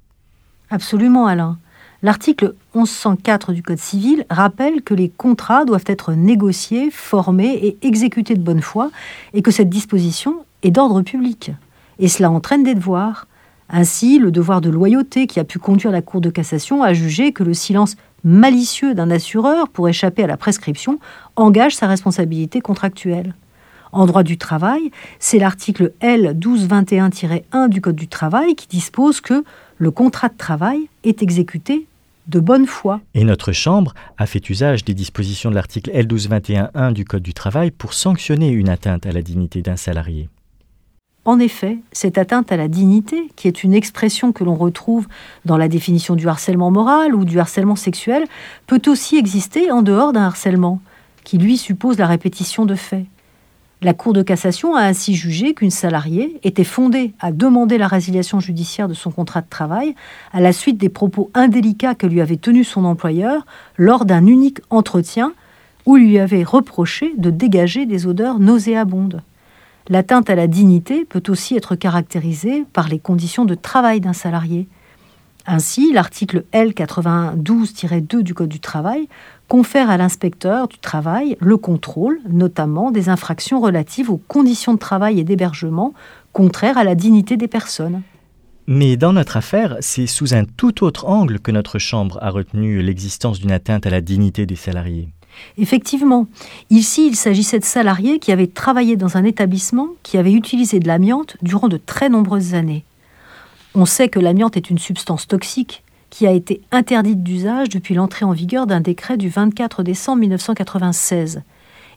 Absolument, 0.70 1.28
Alain. 1.28 1.58
L'article 2.04 2.56
1104 2.74 3.54
du 3.54 3.62
Code 3.62 3.78
civil 3.78 4.26
rappelle 4.32 4.82
que 4.82 4.96
les 4.96 5.10
contrats 5.10 5.66
doivent 5.66 5.86
être 5.86 6.14
négociés, 6.14 6.90
formés 6.90 7.54
et 7.54 7.78
exécutés 7.84 8.34
de 8.34 8.42
bonne 8.42 8.64
foi, 8.64 8.90
et 9.36 9.44
que 9.44 9.52
cette 9.52 9.70
disposition 9.70 10.44
est 10.64 10.72
d'ordre 10.72 11.04
public. 11.04 11.52
Et 12.00 12.08
cela 12.08 12.32
entraîne 12.32 12.64
des 12.64 12.74
devoirs. 12.74 13.28
Ainsi, 13.70 14.18
le 14.18 14.32
devoir 14.32 14.62
de 14.62 14.72
loyauté 14.72 15.28
qui 15.28 15.40
a 15.40 15.44
pu 15.44 15.60
conduire 15.60 15.92
la 15.92 16.02
Cour 16.02 16.22
de 16.22 16.32
cassation 16.32 16.82
à 16.82 16.94
juger 16.94 17.34
que 17.34 17.44
le 17.44 17.54
silence 17.54 17.96
malicieux 18.24 18.96
d'un 18.96 19.12
assureur 19.12 19.70
pour 19.70 19.88
échapper 19.88 20.24
à 20.24 20.28
la 20.28 20.38
prescription 20.38 20.98
engage 21.36 21.76
sa 21.76 21.86
responsabilité 21.86 22.62
contractuelle. 22.62 23.36
En 23.92 24.08
droit 24.08 24.24
du 24.24 24.40
travail, 24.40 24.90
c'est 25.20 25.38
l'article 25.38 25.94
L 26.00 26.36
1221-1 26.40 27.70
du 27.70 27.80
Code 27.80 27.96
du 27.96 28.08
travail 28.08 28.56
qui 28.56 28.68
dispose 28.68 29.22
que 29.22 29.44
le 29.78 29.92
contrat 29.92 30.30
de 30.30 30.38
travail 30.38 30.88
est 31.04 31.22
exécuté 31.22 31.88
de 32.28 32.40
bonne 32.40 32.66
foi. 32.66 33.02
Et 33.14 33.24
notre 33.24 33.52
Chambre 33.52 33.94
a 34.18 34.26
fait 34.26 34.50
usage 34.50 34.86
des 34.86 34.94
dispositions 34.94 35.50
de 35.50 35.56
l'article 35.56 35.92
L1221.1 35.92 36.94
du 36.94 37.06
Code 37.06 37.24
du 37.24 37.34
travail 37.34 37.72
pour 37.72 37.94
sanctionner 37.94 38.50
une 38.50 38.70
atteinte 38.70 39.06
à 39.06 39.12
la 39.12 39.22
dignité 39.22 39.62
d'un 39.62 39.78
salarié. 39.78 40.30
En 41.24 41.40
effet, 41.40 41.78
cette 41.92 42.18
atteinte 42.18 42.52
à 42.52 42.58
la 42.58 42.68
dignité, 42.68 43.30
qui 43.36 43.48
est 43.48 43.64
une 43.64 43.76
expression 43.76 44.32
que 44.32 44.44
l'on 44.44 44.56
retrouve 44.56 45.08
dans 45.46 45.58
la 45.58 45.68
définition 45.68 46.16
du 46.16 46.28
harcèlement 46.28 46.72
moral 46.72 47.14
ou 47.14 47.26
du 47.26 47.40
harcèlement 47.40 47.76
sexuel, 47.76 48.26
peut 48.66 48.82
aussi 48.88 49.18
exister 49.18 49.72
en 49.72 49.84
dehors 49.84 50.14
d'un 50.14 50.24
harcèlement, 50.24 50.82
qui 51.24 51.38
lui 51.38 51.58
suppose 51.58 52.00
la 52.00 52.08
répétition 52.08 52.66
de 52.66 52.74
faits. 52.74 53.06
La 53.84 53.96
Cour 53.96 54.14
de 54.14 54.22
cassation 54.22 54.76
a 54.76 54.84
ainsi 54.84 55.16
jugé 55.16 55.56
qu'une 55.56 55.72
salariée 55.72 56.40
était 56.44 56.64
fondée 56.64 57.16
à 57.20 57.32
demander 57.32 57.80
la 57.80 57.88
résiliation 57.88 58.40
judiciaire 58.40 58.88
de 58.88 58.94
son 58.94 59.10
contrat 59.10 59.42
de 59.42 59.50
travail 59.50 59.96
à 60.32 60.40
la 60.40 60.54
suite 60.54 60.78
des 60.78 60.90
propos 60.90 61.32
indélicats 61.34 61.96
que 61.96 62.06
lui 62.06 62.22
avait 62.22 62.38
tenus 62.38 62.68
son 62.68 62.86
employeur 62.86 63.44
lors 63.78 64.06
d'un 64.06 64.28
unique 64.28 64.60
entretien 64.70 65.34
où 65.88 65.96
lui 65.96 66.20
avait 66.20 66.44
reproché 66.44 67.14
de 67.18 67.32
dégager 67.32 67.88
des 67.88 68.06
odeurs 68.06 68.38
nauséabondes. 68.38 69.24
L'atteinte 69.90 70.30
à 70.30 70.36
la 70.36 70.46
dignité 70.46 71.04
peut 71.04 71.24
aussi 71.30 71.56
être 71.56 71.74
caractérisée 71.76 72.66
par 72.74 72.88
les 72.88 73.00
conditions 73.00 73.46
de 73.46 73.56
travail 73.56 74.00
d'un 74.00 74.14
salarié. 74.14 74.68
Ainsi, 75.48 75.92
l'article 75.92 76.44
L92-2 76.54 78.22
du 78.22 78.36
Code 78.36 78.50
du 78.50 78.60
travail 78.60 79.08
confère 79.52 79.90
à 79.90 79.98
l'inspecteur 79.98 80.70
du 80.70 80.78
travail 80.78 81.36
le 81.42 81.58
contrôle, 81.58 82.22
notamment 82.30 82.90
des 82.90 83.10
infractions 83.10 83.60
relatives 83.60 84.10
aux 84.10 84.22
conditions 84.30 84.76
de 84.76 84.80
travail 84.80 85.20
et 85.20 85.26
d'hébergement 85.26 85.94
contraires 86.32 86.78
à 86.78 86.86
la 86.86 86.96
dignité 86.96 87.36
des 87.36 87.50
personnes. 87.50 88.02
Mais 88.66 88.96
dans 88.96 89.12
notre 89.12 89.36
affaire, 89.36 89.76
c'est 89.82 90.08
sous 90.08 90.34
un 90.34 90.46
tout 90.46 90.86
autre 90.86 91.06
angle 91.06 91.42
que 91.42 91.52
notre 91.52 91.80
Chambre 91.80 92.18
a 92.22 92.30
retenu 92.30 92.82
l'existence 92.82 93.42
d'une 93.42 93.52
atteinte 93.52 93.86
à 93.86 93.90
la 93.90 94.00
dignité 94.00 94.46
des 94.46 94.56
salariés. 94.56 95.10
Effectivement, 95.58 96.28
ici 96.70 97.06
il 97.06 97.18
s'agissait 97.18 97.60
de 97.60 97.66
salariés 97.66 98.20
qui 98.20 98.32
avaient 98.32 98.48
travaillé 98.48 98.96
dans 98.96 99.18
un 99.18 99.26
établissement 99.26 99.90
qui 100.02 100.18
avait 100.18 100.32
utilisé 100.32 100.80
de 100.80 100.88
l'amiante 100.88 101.36
durant 101.42 101.68
de 101.68 101.76
très 101.76 102.08
nombreuses 102.08 102.54
années. 102.54 102.86
On 103.76 103.86
sait 103.86 104.08
que 104.08 104.22
l'amiante 104.22 104.56
est 104.56 104.70
une 104.70 104.80
substance 104.80 105.28
toxique 105.28 105.84
qui 106.12 106.28
a 106.28 106.32
été 106.32 106.62
interdite 106.72 107.24
d'usage 107.24 107.70
depuis 107.70 107.96
l'entrée 107.96 108.26
en 108.26 108.34
vigueur 108.34 108.68
d'un 108.68 108.82
décret 108.82 109.18
du 109.18 109.30
24 109.30 109.82
décembre 109.82 110.20
1996 110.20 111.42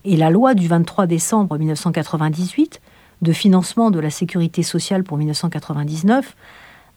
et 0.06 0.16
la 0.16 0.30
loi 0.30 0.54
du 0.54 0.68
23 0.68 1.06
décembre 1.06 1.58
1998 1.58 2.80
de 3.20 3.32
financement 3.32 3.90
de 3.90 3.98
la 3.98 4.10
sécurité 4.10 4.62
sociale 4.62 5.02
pour 5.02 5.18
1999 5.18 6.36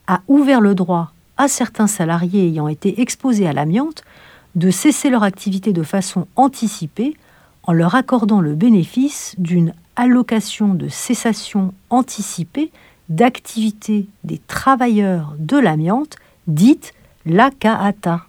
a 0.06 0.22
ouvert 0.28 0.62
le 0.62 0.76
droit 0.76 1.12
à 1.38 1.48
certains 1.48 1.88
salariés 1.88 2.48
ayant 2.48 2.68
été 2.68 3.02
exposés 3.02 3.48
à 3.48 3.54
l'amiante 3.54 4.04
de 4.56 4.70
cesser 4.70 5.10
leur 5.10 5.24
activité 5.24 5.74
de 5.74 5.84
façon 5.84 6.28
anticipée 6.36 7.18
en 7.64 7.74
leur 7.74 7.96
accordant 7.96 8.42
le 8.42 8.54
bénéfice 8.56 9.36
d'une 9.40 9.74
allocation 9.96 10.76
de 10.76 10.88
cessation 10.88 11.74
anticipée 11.90 12.72
d'activité 13.10 14.08
des 14.24 14.40
travailleurs 14.48 15.34
de 15.40 15.58
l'amiante, 15.58 16.18
dite 16.48 16.94
l'AKATA. 17.28 18.22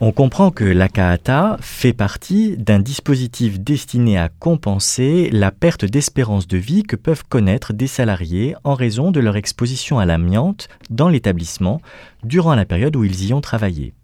On 0.00 0.12
comprend 0.12 0.50
que 0.50 0.64
l'AKATA 0.64 1.58
fait 1.60 1.92
partie 1.92 2.56
d'un 2.56 2.80
dispositif 2.80 3.60
destiné 3.60 4.18
à 4.18 4.28
compenser 4.28 5.30
la 5.30 5.50
perte 5.50 5.84
d'espérance 5.84 6.46
de 6.48 6.58
vie 6.58 6.82
que 6.82 6.96
peuvent 6.96 7.24
connaître 7.28 7.72
des 7.72 7.86
salariés 7.86 8.54
en 8.64 8.74
raison 8.74 9.12
de 9.12 9.20
leur 9.20 9.36
exposition 9.36 9.98
à 9.98 10.04
l'amiante 10.04 10.68
dans 10.90 11.08
l'établissement 11.08 11.80
durant 12.24 12.54
la 12.54 12.64
période 12.64 12.96
où 12.96 13.04
ils 13.04 13.26
y 13.26 13.32
ont 13.32 13.40
travaillé. 13.40 13.94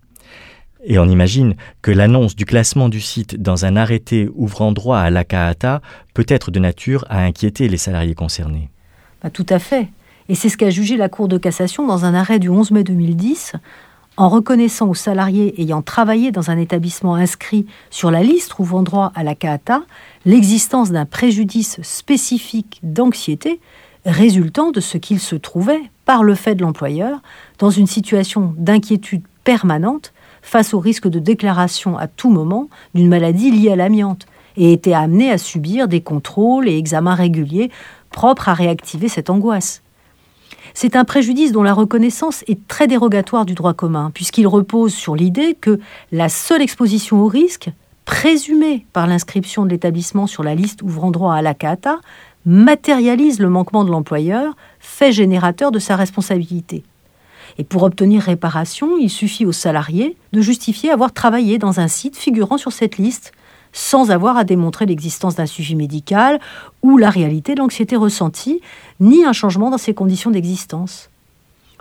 Et 0.84 0.98
on 0.98 1.06
imagine 1.06 1.56
que 1.82 1.90
l'annonce 1.90 2.36
du 2.36 2.46
classement 2.46 2.88
du 2.88 3.00
site 3.00 3.42
dans 3.42 3.64
un 3.64 3.76
arrêté 3.76 4.30
ouvrant 4.36 4.72
droit 4.72 4.98
à 4.98 5.10
l'AKATA 5.10 5.82
peut 6.14 6.26
être 6.28 6.50
de 6.50 6.60
nature 6.60 7.04
à 7.10 7.22
inquiéter 7.24 7.68
les 7.68 7.76
salariés 7.76 8.14
concernés. 8.14 8.70
Bah, 9.22 9.30
tout 9.30 9.46
à 9.48 9.58
fait. 9.58 9.88
Et 10.28 10.34
c'est 10.34 10.48
ce 10.48 10.56
qu'a 10.56 10.70
jugé 10.70 10.96
la 10.96 11.08
Cour 11.08 11.26
de 11.26 11.38
cassation 11.38 11.86
dans 11.86 12.04
un 12.04 12.14
arrêt 12.14 12.38
du 12.38 12.48
11 12.48 12.70
mai 12.70 12.84
2010 12.84 13.54
en 14.18 14.28
reconnaissant 14.28 14.88
aux 14.88 14.94
salariés 14.94 15.54
ayant 15.62 15.80
travaillé 15.80 16.32
dans 16.32 16.50
un 16.50 16.58
établissement 16.58 17.14
inscrit 17.14 17.66
sur 17.88 18.10
la 18.10 18.24
liste 18.24 18.58
ouvrant 18.58 18.82
droit 18.82 19.12
à 19.14 19.22
la 19.22 19.36
CAATA 19.36 19.82
l'existence 20.26 20.90
d'un 20.90 21.06
préjudice 21.06 21.80
spécifique 21.82 22.80
d'anxiété 22.82 23.60
résultant 24.04 24.72
de 24.72 24.80
ce 24.80 24.98
qu'ils 24.98 25.20
se 25.20 25.36
trouvaient, 25.36 25.82
par 26.04 26.24
le 26.24 26.34
fait 26.34 26.56
de 26.56 26.62
l'employeur, 26.62 27.20
dans 27.58 27.70
une 27.70 27.86
situation 27.86 28.54
d'inquiétude 28.56 29.22
permanente 29.44 30.12
face 30.42 30.74
au 30.74 30.80
risque 30.80 31.06
de 31.06 31.20
déclaration 31.20 31.96
à 31.96 32.08
tout 32.08 32.30
moment 32.30 32.68
d'une 32.94 33.08
maladie 33.08 33.52
liée 33.52 33.70
à 33.70 33.76
l'amiante 33.76 34.26
et 34.56 34.72
étaient 34.72 34.94
amenés 34.94 35.30
à 35.30 35.38
subir 35.38 35.86
des 35.86 36.00
contrôles 36.00 36.68
et 36.68 36.76
examens 36.76 37.14
réguliers 37.14 37.70
propres 38.10 38.48
à 38.48 38.54
réactiver 38.54 39.08
cette 39.08 39.30
angoisse. 39.30 39.82
C'est 40.80 40.94
un 40.94 41.04
préjudice 41.04 41.50
dont 41.50 41.64
la 41.64 41.74
reconnaissance 41.74 42.44
est 42.46 42.68
très 42.68 42.86
dérogatoire 42.86 43.44
du 43.44 43.54
droit 43.54 43.74
commun, 43.74 44.12
puisqu'il 44.14 44.46
repose 44.46 44.94
sur 44.94 45.16
l'idée 45.16 45.56
que 45.60 45.80
la 46.12 46.28
seule 46.28 46.62
exposition 46.62 47.20
au 47.20 47.26
risque, 47.26 47.70
présumée 48.04 48.86
par 48.92 49.08
l'inscription 49.08 49.64
de 49.64 49.70
l'établissement 49.70 50.28
sur 50.28 50.44
la 50.44 50.54
liste 50.54 50.82
ouvrant 50.82 51.10
droit 51.10 51.34
à 51.34 51.42
la 51.42 51.52
CATA, 51.52 51.98
matérialise 52.46 53.40
le 53.40 53.48
manquement 53.48 53.82
de 53.82 53.90
l'employeur, 53.90 54.54
fait 54.78 55.10
générateur 55.10 55.72
de 55.72 55.80
sa 55.80 55.96
responsabilité. 55.96 56.84
Et 57.58 57.64
pour 57.64 57.82
obtenir 57.82 58.22
réparation, 58.22 58.98
il 59.00 59.10
suffit 59.10 59.46
aux 59.46 59.50
salariés 59.50 60.16
de 60.32 60.40
justifier 60.40 60.92
avoir 60.92 61.12
travaillé 61.12 61.58
dans 61.58 61.80
un 61.80 61.88
site 61.88 62.16
figurant 62.16 62.56
sur 62.56 62.70
cette 62.70 62.98
liste, 62.98 63.32
sans 63.78 64.10
avoir 64.10 64.36
à 64.36 64.42
démontrer 64.42 64.86
l'existence 64.86 65.36
d'un 65.36 65.46
suivi 65.46 65.76
médical 65.76 66.40
ou 66.82 66.98
la 66.98 67.10
réalité 67.10 67.54
de 67.54 67.60
l'anxiété 67.60 67.94
ressentie, 67.94 68.60
ni 68.98 69.24
un 69.24 69.32
changement 69.32 69.70
dans 69.70 69.78
ses 69.78 69.94
conditions 69.94 70.32
d'existence. 70.32 71.10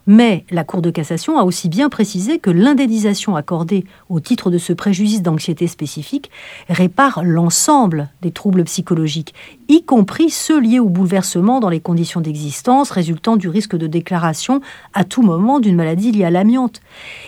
Mais 0.10 0.46
la 0.50 0.64
Cour 0.64 0.82
de 0.82 0.90
cassation 0.90 1.38
a 1.38 1.44
aussi 1.44 1.68
bien 1.68 1.90
précisé 1.90 2.40
que 2.40 2.50
l'indemnisation 2.50 3.36
accordée 3.36 3.84
au 4.08 4.22
titre 4.22 4.50
de 4.50 4.58
ce 4.58 4.72
préjudice 4.72 5.22
d'anxiété 5.22 5.68
spécifique 5.68 6.32
répare 6.70 7.26
l'ensemble 7.26 8.10
des 8.22 8.32
troubles 8.32 8.64
psychologiques, 8.64 9.34
y 9.68 9.84
compris 9.84 10.30
ceux 10.30 10.62
liés 10.62 10.80
au 10.80 10.88
bouleversement 10.88 11.60
dans 11.60 11.68
les 11.68 11.82
conditions 11.82 12.22
d'existence 12.22 12.90
résultant 12.90 13.36
du 13.36 13.50
risque 13.50 13.76
de 13.76 13.88
déclaration 13.88 14.62
à 14.94 15.04
tout 15.04 15.24
moment 15.24 15.60
d'une 15.60 15.76
maladie 15.76 16.14
liée 16.14 16.24
à 16.24 16.32
l'amiante. 16.32 16.82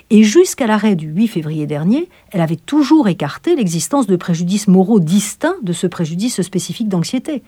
Et 0.10 0.24
jusqu'à 0.24 0.66
l'arrêt 0.66 0.96
du 0.96 1.08
8 1.08 1.28
février 1.28 1.68
dernier, 1.68 2.08
elle 2.32 2.42
avait 2.42 2.56
toujours 2.56 3.10
écarté 3.10 3.58
l'existence 3.58 4.08
de 4.08 4.16
préjudices 4.16 4.70
moraux 4.70 5.02
distincts 5.02 5.58
de 5.64 5.74
ce 5.74 5.86
préjudice 5.86 6.42
spécifique 6.42 6.88
d'anxiété. 6.88 7.44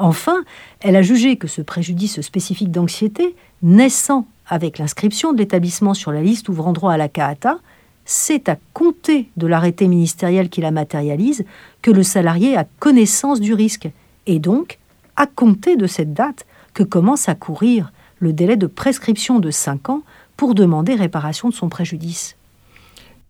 Enfin, 0.00 0.44
elle 0.80 0.96
a 0.96 1.02
jugé 1.02 1.36
que 1.36 1.46
ce 1.46 1.60
préjudice 1.60 2.22
spécifique 2.22 2.70
d'anxiété, 2.70 3.36
naissant 3.62 4.26
avec 4.48 4.78
l'inscription 4.78 5.34
de 5.34 5.38
l'établissement 5.38 5.92
sur 5.92 6.10
la 6.10 6.22
liste 6.22 6.48
ouvrant 6.48 6.72
droit 6.72 6.94
à 6.94 6.96
la 6.96 7.10
CAATA, 7.10 7.58
c'est 8.06 8.48
à 8.48 8.56
compter 8.72 9.28
de 9.36 9.46
l'arrêté 9.46 9.86
ministériel 9.88 10.48
qui 10.48 10.62
la 10.62 10.70
matérialise 10.70 11.44
que 11.82 11.90
le 11.90 12.02
salarié 12.02 12.56
a 12.56 12.66
connaissance 12.78 13.40
du 13.40 13.52
risque, 13.52 13.90
et 14.26 14.38
donc 14.38 14.78
à 15.16 15.26
compter 15.26 15.76
de 15.76 15.86
cette 15.86 16.14
date 16.14 16.46
que 16.72 16.82
commence 16.82 17.28
à 17.28 17.34
courir 17.34 17.92
le 18.20 18.32
délai 18.32 18.56
de 18.56 18.66
prescription 18.66 19.38
de 19.38 19.50
5 19.50 19.90
ans 19.90 20.02
pour 20.38 20.54
demander 20.54 20.94
réparation 20.94 21.50
de 21.50 21.54
son 21.54 21.68
préjudice. 21.68 22.36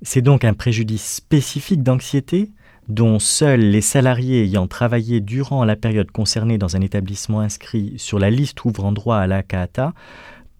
C'est 0.02 0.22
donc 0.22 0.44
un 0.44 0.54
préjudice 0.54 1.14
spécifique 1.14 1.82
d'anxiété 1.82 2.48
dont 2.88 3.18
seuls 3.18 3.60
les 3.60 3.80
salariés 3.80 4.44
ayant 4.44 4.66
travaillé 4.66 5.20
durant 5.20 5.64
la 5.64 5.76
période 5.76 6.10
concernée 6.10 6.58
dans 6.58 6.76
un 6.76 6.80
établissement 6.80 7.40
inscrit 7.40 7.94
sur 7.96 8.18
la 8.18 8.30
liste 8.30 8.64
ouvrant 8.64 8.92
droit 8.92 9.16
à 9.16 9.26
la 9.26 9.42
CAATA 9.42 9.92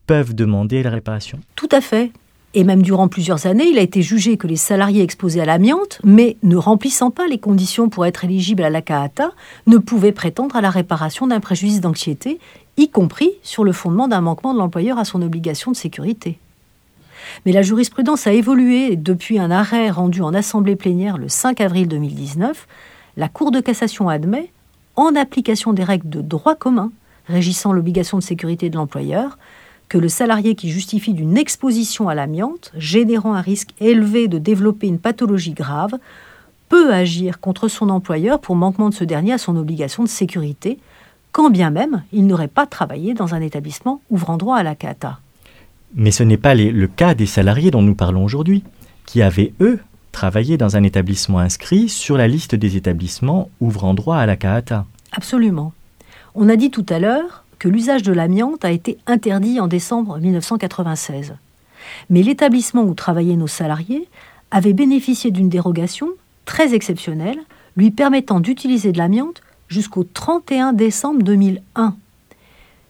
peuvent 0.06 0.34
demander 0.34 0.82
la 0.82 0.90
réparation 0.90 1.38
Tout 1.56 1.68
à 1.72 1.80
fait. 1.80 2.12
Et 2.52 2.64
même 2.64 2.82
durant 2.82 3.06
plusieurs 3.06 3.46
années, 3.46 3.68
il 3.70 3.78
a 3.78 3.82
été 3.82 4.02
jugé 4.02 4.36
que 4.36 4.48
les 4.48 4.56
salariés 4.56 5.02
exposés 5.02 5.40
à 5.40 5.44
l'amiante, 5.44 6.00
mais 6.02 6.36
ne 6.42 6.56
remplissant 6.56 7.12
pas 7.12 7.28
les 7.28 7.38
conditions 7.38 7.88
pour 7.88 8.06
être 8.06 8.24
éligibles 8.24 8.64
à 8.64 8.70
la 8.70 8.82
CAATA, 8.82 9.30
ne 9.68 9.78
pouvaient 9.78 10.10
prétendre 10.10 10.56
à 10.56 10.60
la 10.60 10.70
réparation 10.70 11.28
d'un 11.28 11.38
préjudice 11.38 11.80
d'anxiété, 11.80 12.40
y 12.76 12.88
compris 12.88 13.30
sur 13.42 13.62
le 13.62 13.70
fondement 13.70 14.08
d'un 14.08 14.20
manquement 14.20 14.52
de 14.52 14.58
l'employeur 14.58 14.98
à 14.98 15.04
son 15.04 15.22
obligation 15.22 15.70
de 15.70 15.76
sécurité. 15.76 16.38
Mais 17.44 17.52
la 17.52 17.62
jurisprudence 17.62 18.26
a 18.26 18.32
évolué 18.32 18.96
depuis 18.96 19.38
un 19.38 19.50
arrêt 19.50 19.90
rendu 19.90 20.22
en 20.22 20.34
assemblée 20.34 20.76
plénière 20.76 21.18
le 21.18 21.28
5 21.28 21.60
avril 21.60 21.88
2019, 21.88 22.66
la 23.16 23.28
Cour 23.28 23.50
de 23.50 23.60
cassation 23.60 24.08
admet, 24.08 24.52
en 24.96 25.14
application 25.16 25.72
des 25.72 25.84
règles 25.84 26.10
de 26.10 26.20
droit 26.20 26.54
commun 26.54 26.90
régissant 27.30 27.72
l'obligation 27.72 28.18
de 28.18 28.22
sécurité 28.22 28.70
de 28.70 28.76
l'employeur, 28.76 29.38
que 29.88 29.98
le 29.98 30.08
salarié 30.08 30.54
qui 30.54 30.70
justifie 30.70 31.14
d'une 31.14 31.36
exposition 31.36 32.08
à 32.08 32.14
l'amiante, 32.14 32.70
générant 32.76 33.34
un 33.34 33.40
risque 33.40 33.70
élevé 33.80 34.28
de 34.28 34.38
développer 34.38 34.86
une 34.86 34.98
pathologie 34.98 35.52
grave, 35.52 35.96
peut 36.68 36.92
agir 36.92 37.40
contre 37.40 37.66
son 37.66 37.88
employeur 37.88 38.40
pour 38.40 38.54
manquement 38.54 38.88
de 38.88 38.94
ce 38.94 39.04
dernier 39.04 39.32
à 39.32 39.38
son 39.38 39.56
obligation 39.56 40.04
de 40.04 40.08
sécurité, 40.08 40.78
quand 41.32 41.50
bien 41.50 41.70
même 41.70 42.04
il 42.12 42.26
n'aurait 42.26 42.48
pas 42.48 42.66
travaillé 42.66 43.14
dans 43.14 43.34
un 43.34 43.40
établissement 43.40 44.00
ouvrant 44.10 44.36
droit 44.36 44.56
à 44.56 44.62
la 44.62 44.76
CATA. 44.76 45.18
Mais 45.94 46.10
ce 46.10 46.22
n'est 46.22 46.36
pas 46.36 46.54
le 46.54 46.86
cas 46.86 47.14
des 47.14 47.26
salariés 47.26 47.70
dont 47.70 47.82
nous 47.82 47.94
parlons 47.94 48.24
aujourd'hui, 48.24 48.62
qui 49.06 49.22
avaient, 49.22 49.52
eux, 49.60 49.80
travaillé 50.12 50.56
dans 50.56 50.76
un 50.76 50.82
établissement 50.82 51.38
inscrit 51.38 51.88
sur 51.88 52.16
la 52.16 52.28
liste 52.28 52.54
des 52.54 52.76
établissements 52.76 53.50
ouvrant 53.60 53.94
droit 53.94 54.16
à 54.16 54.26
la 54.26 54.36
CAATA. 54.36 54.86
Absolument. 55.12 55.72
On 56.34 56.48
a 56.48 56.56
dit 56.56 56.70
tout 56.70 56.86
à 56.88 56.98
l'heure 56.98 57.44
que 57.58 57.68
l'usage 57.68 58.02
de 58.02 58.12
l'amiante 58.12 58.64
a 58.64 58.70
été 58.70 58.98
interdit 59.06 59.60
en 59.60 59.66
décembre 59.66 60.18
1996. 60.18 61.34
Mais 62.08 62.22
l'établissement 62.22 62.82
où 62.82 62.94
travaillaient 62.94 63.36
nos 63.36 63.46
salariés 63.46 64.08
avait 64.50 64.72
bénéficié 64.72 65.30
d'une 65.30 65.48
dérogation 65.48 66.08
très 66.44 66.74
exceptionnelle 66.74 67.38
lui 67.76 67.90
permettant 67.90 68.40
d'utiliser 68.40 68.92
de 68.92 68.98
l'amiante 68.98 69.42
jusqu'au 69.68 70.04
31 70.04 70.72
décembre 70.72 71.22
2001. 71.22 71.94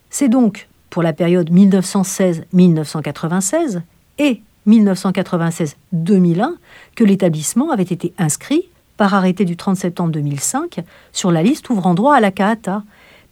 C'est 0.08 0.28
donc 0.28 0.68
pour 0.90 1.02
la 1.02 1.12
période 1.12 1.50
1916-1996 1.50 3.80
et 4.18 4.42
1996-2001 4.66 6.54
que 6.94 7.04
l'établissement 7.04 7.70
avait 7.70 7.82
été 7.84 8.12
inscrit 8.18 8.64
par 8.96 9.14
arrêté 9.14 9.46
du 9.46 9.56
30 9.56 9.76
septembre 9.76 10.10
2005 10.12 10.80
sur 11.12 11.32
la 11.32 11.42
liste 11.42 11.70
ouvrant 11.70 11.94
droit 11.94 12.14
à 12.14 12.20
la 12.20 12.30
CAATA 12.30 12.84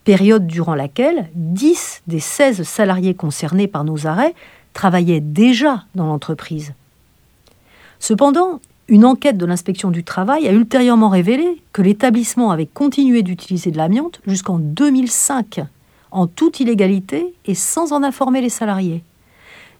période 0.04 0.46
durant 0.46 0.74
laquelle 0.74 1.28
10 1.34 2.04
des 2.06 2.20
16 2.20 2.62
salariés 2.62 3.12
concernés 3.14 3.66
par 3.66 3.84
nos 3.84 4.06
arrêts 4.06 4.34
travaillaient 4.72 5.20
déjà 5.20 5.84
dans 5.94 6.06
l'entreprise. 6.06 6.72
Cependant, 7.98 8.60
une 8.88 9.04
enquête 9.04 9.36
de 9.36 9.44
l'inspection 9.44 9.90
du 9.90 10.04
travail 10.04 10.48
a 10.48 10.52
ultérieurement 10.52 11.10
révélé 11.10 11.60
que 11.72 11.82
l'établissement 11.82 12.50
avait 12.50 12.66
continué 12.66 13.22
d'utiliser 13.22 13.70
de 13.70 13.76
l'amiante 13.76 14.22
jusqu'en 14.26 14.58
2005, 14.58 15.60
en 16.10 16.26
toute 16.26 16.60
illégalité 16.60 17.34
et 17.44 17.54
sans 17.54 17.92
en 17.92 18.02
informer 18.02 18.40
les 18.40 18.48
salariés. 18.48 19.02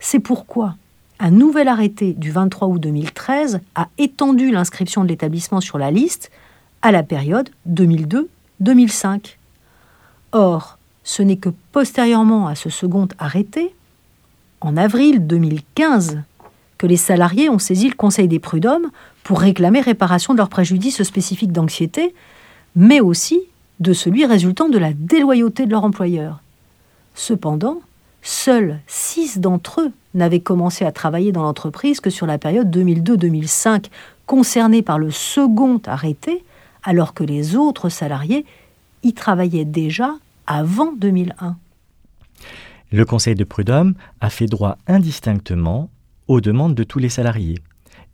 C'est 0.00 0.20
pourquoi 0.20 0.76
un 1.20 1.30
nouvel 1.30 1.68
arrêté 1.68 2.12
du 2.12 2.30
23 2.30 2.68
août 2.68 2.80
2013 2.80 3.60
a 3.74 3.88
étendu 3.98 4.50
l'inscription 4.50 5.02
de 5.02 5.08
l'établissement 5.08 5.60
sur 5.60 5.78
la 5.78 5.90
liste 5.90 6.30
à 6.82 6.92
la 6.92 7.02
période 7.02 7.50
2002-2005. 7.68 9.36
Or, 10.32 10.78
ce 11.02 11.22
n'est 11.22 11.36
que 11.36 11.48
postérieurement 11.72 12.46
à 12.46 12.54
ce 12.54 12.70
second 12.70 13.08
arrêté, 13.18 13.74
en 14.60 14.76
avril 14.76 15.26
2015, 15.26 16.22
que 16.76 16.86
les 16.86 16.96
salariés 16.96 17.48
ont 17.48 17.58
saisi 17.58 17.88
le 17.88 17.94
Conseil 17.94 18.28
des 18.28 18.38
prud'hommes 18.38 18.90
pour 19.24 19.40
réclamer 19.40 19.80
réparation 19.80 20.34
de 20.34 20.38
leurs 20.38 20.48
préjudices 20.48 21.02
spécifiques 21.02 21.52
d'anxiété, 21.52 22.14
mais 22.76 23.00
aussi 23.00 23.40
de 23.80 23.92
celui 23.92 24.26
résultant 24.26 24.68
de 24.68 24.78
la 24.78 24.92
déloyauté 24.92 25.66
de 25.66 25.70
leur 25.70 25.84
employeur. 25.84 26.40
Cependant, 27.14 27.80
seuls 28.22 28.78
six 28.86 29.38
d'entre 29.38 29.82
eux 29.82 29.92
n'avaient 30.14 30.40
commencé 30.40 30.84
à 30.84 30.92
travailler 30.92 31.32
dans 31.32 31.42
l'entreprise 31.42 32.00
que 32.00 32.10
sur 32.10 32.26
la 32.26 32.38
période 32.38 32.74
2002-2005 32.74 33.86
concernée 34.26 34.82
par 34.82 34.98
le 34.98 35.10
second 35.10 35.80
arrêté, 35.86 36.44
alors 36.82 37.14
que 37.14 37.24
les 37.24 37.56
autres 37.56 37.88
salariés 37.88 38.44
y 39.02 39.12
travaillait 39.12 39.64
déjà 39.64 40.14
avant 40.46 40.92
2001. 40.92 41.56
Le 42.90 43.04
Conseil 43.04 43.34
de 43.34 43.44
prud'homme 43.44 43.94
a 44.20 44.30
fait 44.30 44.46
droit 44.46 44.78
indistinctement 44.86 45.90
aux 46.26 46.40
demandes 46.40 46.74
de 46.74 46.84
tous 46.84 46.98
les 46.98 47.08
salariés, 47.08 47.58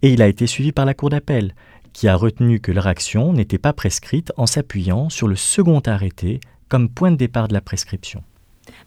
et 0.03 0.13
il 0.13 0.23
a 0.23 0.29
été 0.29 0.47
suivi 0.47 0.73
par 0.73 0.85
la 0.85 0.95
Cour 0.95 1.11
d'appel, 1.11 1.55
qui 1.95 2.09
a 2.09 2.17
retenu 2.17 2.61
que 2.61 2.73
leur 2.73 2.87
action 2.87 3.33
n'était 3.33 3.57
pas 3.57 3.73
prescrite 3.73 4.33
en 4.37 4.47
s'appuyant 4.47 5.09
sur 5.09 5.29
le 5.29 5.37
second 5.37 5.81
arrêté 5.81 6.41
comme 6.69 6.91
point 6.91 7.13
de 7.13 7.17
départ 7.17 7.49
de 7.49 7.55
la 7.55 7.63
prescription. 7.63 8.23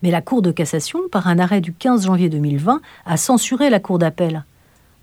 Mais 0.04 0.12
la 0.12 0.22
Cour 0.22 0.42
de 0.42 0.52
cassation, 0.52 1.00
par 1.10 1.28
un 1.28 1.40
arrêt 1.40 1.62
du 1.62 1.74
15 1.74 2.06
janvier 2.06 2.30
2020, 2.30 2.82
a 3.06 3.18
censuré 3.18 3.70
la 3.70 3.80
Cour 3.80 3.98
d'appel, 3.98 4.44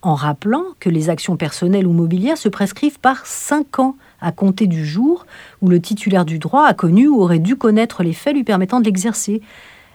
en 0.02 0.14
rappelant 0.14 0.64
que 0.80 0.90
les 0.90 1.08
actions 1.08 1.36
personnelles 1.36 1.86
ou 1.86 1.92
mobilières 1.92 2.36
se 2.36 2.50
prescrivent 2.50 3.00
par 3.00 3.24
cinq 3.26 3.78
ans 3.78 3.96
à 4.20 4.32
compter 4.32 4.66
du 4.66 4.84
jour 4.84 5.26
où 5.62 5.68
le 5.68 5.80
titulaire 5.80 6.26
du 6.26 6.38
droit 6.38 6.66
a 6.66 6.74
connu 6.74 7.08
ou 7.08 7.22
aurait 7.22 7.38
dû 7.38 7.56
connaître 7.56 8.02
les 8.02 8.12
faits 8.12 8.34
lui 8.34 8.44
permettant 8.44 8.80
de 8.80 8.84
l'exercer. 8.84 9.40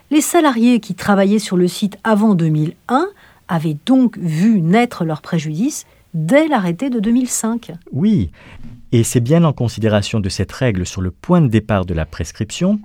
Les 0.09 0.21
salariés 0.21 0.79
qui 0.79 0.95
travaillaient 0.95 1.37
sur 1.37 1.57
le 1.57 1.67
site 1.67 1.97
avant 2.03 2.33
2001 2.33 3.07
avaient 3.47 3.77
donc 3.85 4.17
vu 4.17 4.61
naître 4.61 5.05
leur 5.05 5.21
préjudice 5.21 5.85
dès 6.13 6.47
l'arrêté 6.47 6.89
de 6.89 6.99
2005. 6.99 7.71
Oui, 7.91 8.31
et 8.91 9.03
c'est 9.03 9.19
bien 9.19 9.43
en 9.43 9.53
considération 9.53 10.19
de 10.19 10.29
cette 10.29 10.51
règle 10.51 10.85
sur 10.85 11.01
le 11.01 11.11
point 11.11 11.41
de 11.41 11.47
départ 11.47 11.85
de 11.85 11.93
la 11.93 12.05
prescription 12.05 12.79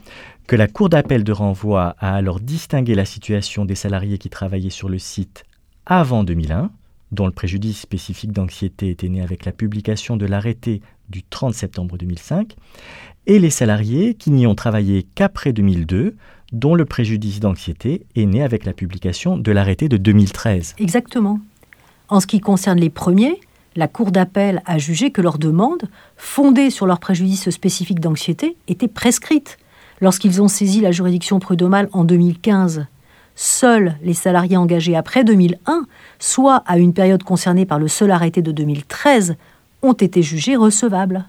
que 0.46 0.56
la 0.56 0.68
Cour 0.68 0.90
d'appel 0.90 1.24
de 1.24 1.32
renvoi 1.32 1.96
a 1.98 2.14
alors 2.14 2.40
distingué 2.40 2.94
la 2.94 3.06
situation 3.06 3.64
des 3.64 3.74
salariés 3.74 4.18
qui 4.18 4.28
travaillaient 4.28 4.70
sur 4.70 4.90
le 4.90 4.98
site 4.98 5.44
avant 5.87 6.24
2001, 6.24 6.70
dont 7.12 7.26
le 7.26 7.32
préjudice 7.32 7.80
spécifique 7.80 8.32
d'anxiété 8.32 8.90
était 8.90 9.08
né 9.08 9.22
avec 9.22 9.44
la 9.46 9.52
publication 9.52 10.16
de 10.16 10.26
l'arrêté 10.26 10.82
du 11.08 11.22
30 11.22 11.54
septembre 11.54 11.96
2005, 11.96 12.56
et 13.26 13.38
les 13.38 13.50
salariés 13.50 14.14
qui 14.14 14.30
n'y 14.30 14.46
ont 14.46 14.54
travaillé 14.54 15.06
qu'après 15.14 15.52
2002, 15.52 16.16
dont 16.52 16.74
le 16.74 16.84
préjudice 16.84 17.40
d'anxiété 17.40 18.06
est 18.14 18.26
né 18.26 18.42
avec 18.42 18.64
la 18.64 18.72
publication 18.72 19.38
de 19.38 19.50
l'arrêté 19.50 19.88
de 19.88 19.96
2013. 19.96 20.76
Exactement. 20.78 21.40
En 22.14 22.20
ce 22.20 22.29
qui 22.29 22.38
concerne 22.38 22.79
les 22.79 22.90
premiers, 22.90 23.40
la 23.74 23.88
Cour 23.88 24.12
d'appel 24.12 24.62
a 24.66 24.79
jugé 24.79 25.11
que 25.11 25.20
leur 25.20 25.37
demande, 25.37 25.83
fondée 26.16 26.70
sur 26.70 26.87
leur 26.87 27.00
préjudice 27.00 27.50
spécifique 27.50 27.98
d'anxiété, 27.98 28.57
était 28.68 28.87
prescrite 28.87 29.59
lorsqu'ils 30.00 30.40
ont 30.40 30.46
saisi 30.46 30.81
la 30.81 30.92
juridiction 30.92 31.40
prud'homale 31.40 31.88
en 31.90 32.05
2015 32.05 32.87
seuls 33.35 33.96
les 34.00 34.14
salariés 34.14 34.57
engagés 34.57 34.94
après 34.94 35.24
2001, 35.24 35.87
soit 36.20 36.62
à 36.68 36.79
une 36.79 36.94
période 36.94 37.24
concernée 37.24 37.66
par 37.66 37.81
le 37.81 37.88
seul 37.88 38.12
arrêté 38.12 38.42
de 38.42 38.53
2013, 38.53 39.35
ont 39.83 39.94
été 39.94 40.22
jugés 40.22 40.55
recevables. 40.55 41.24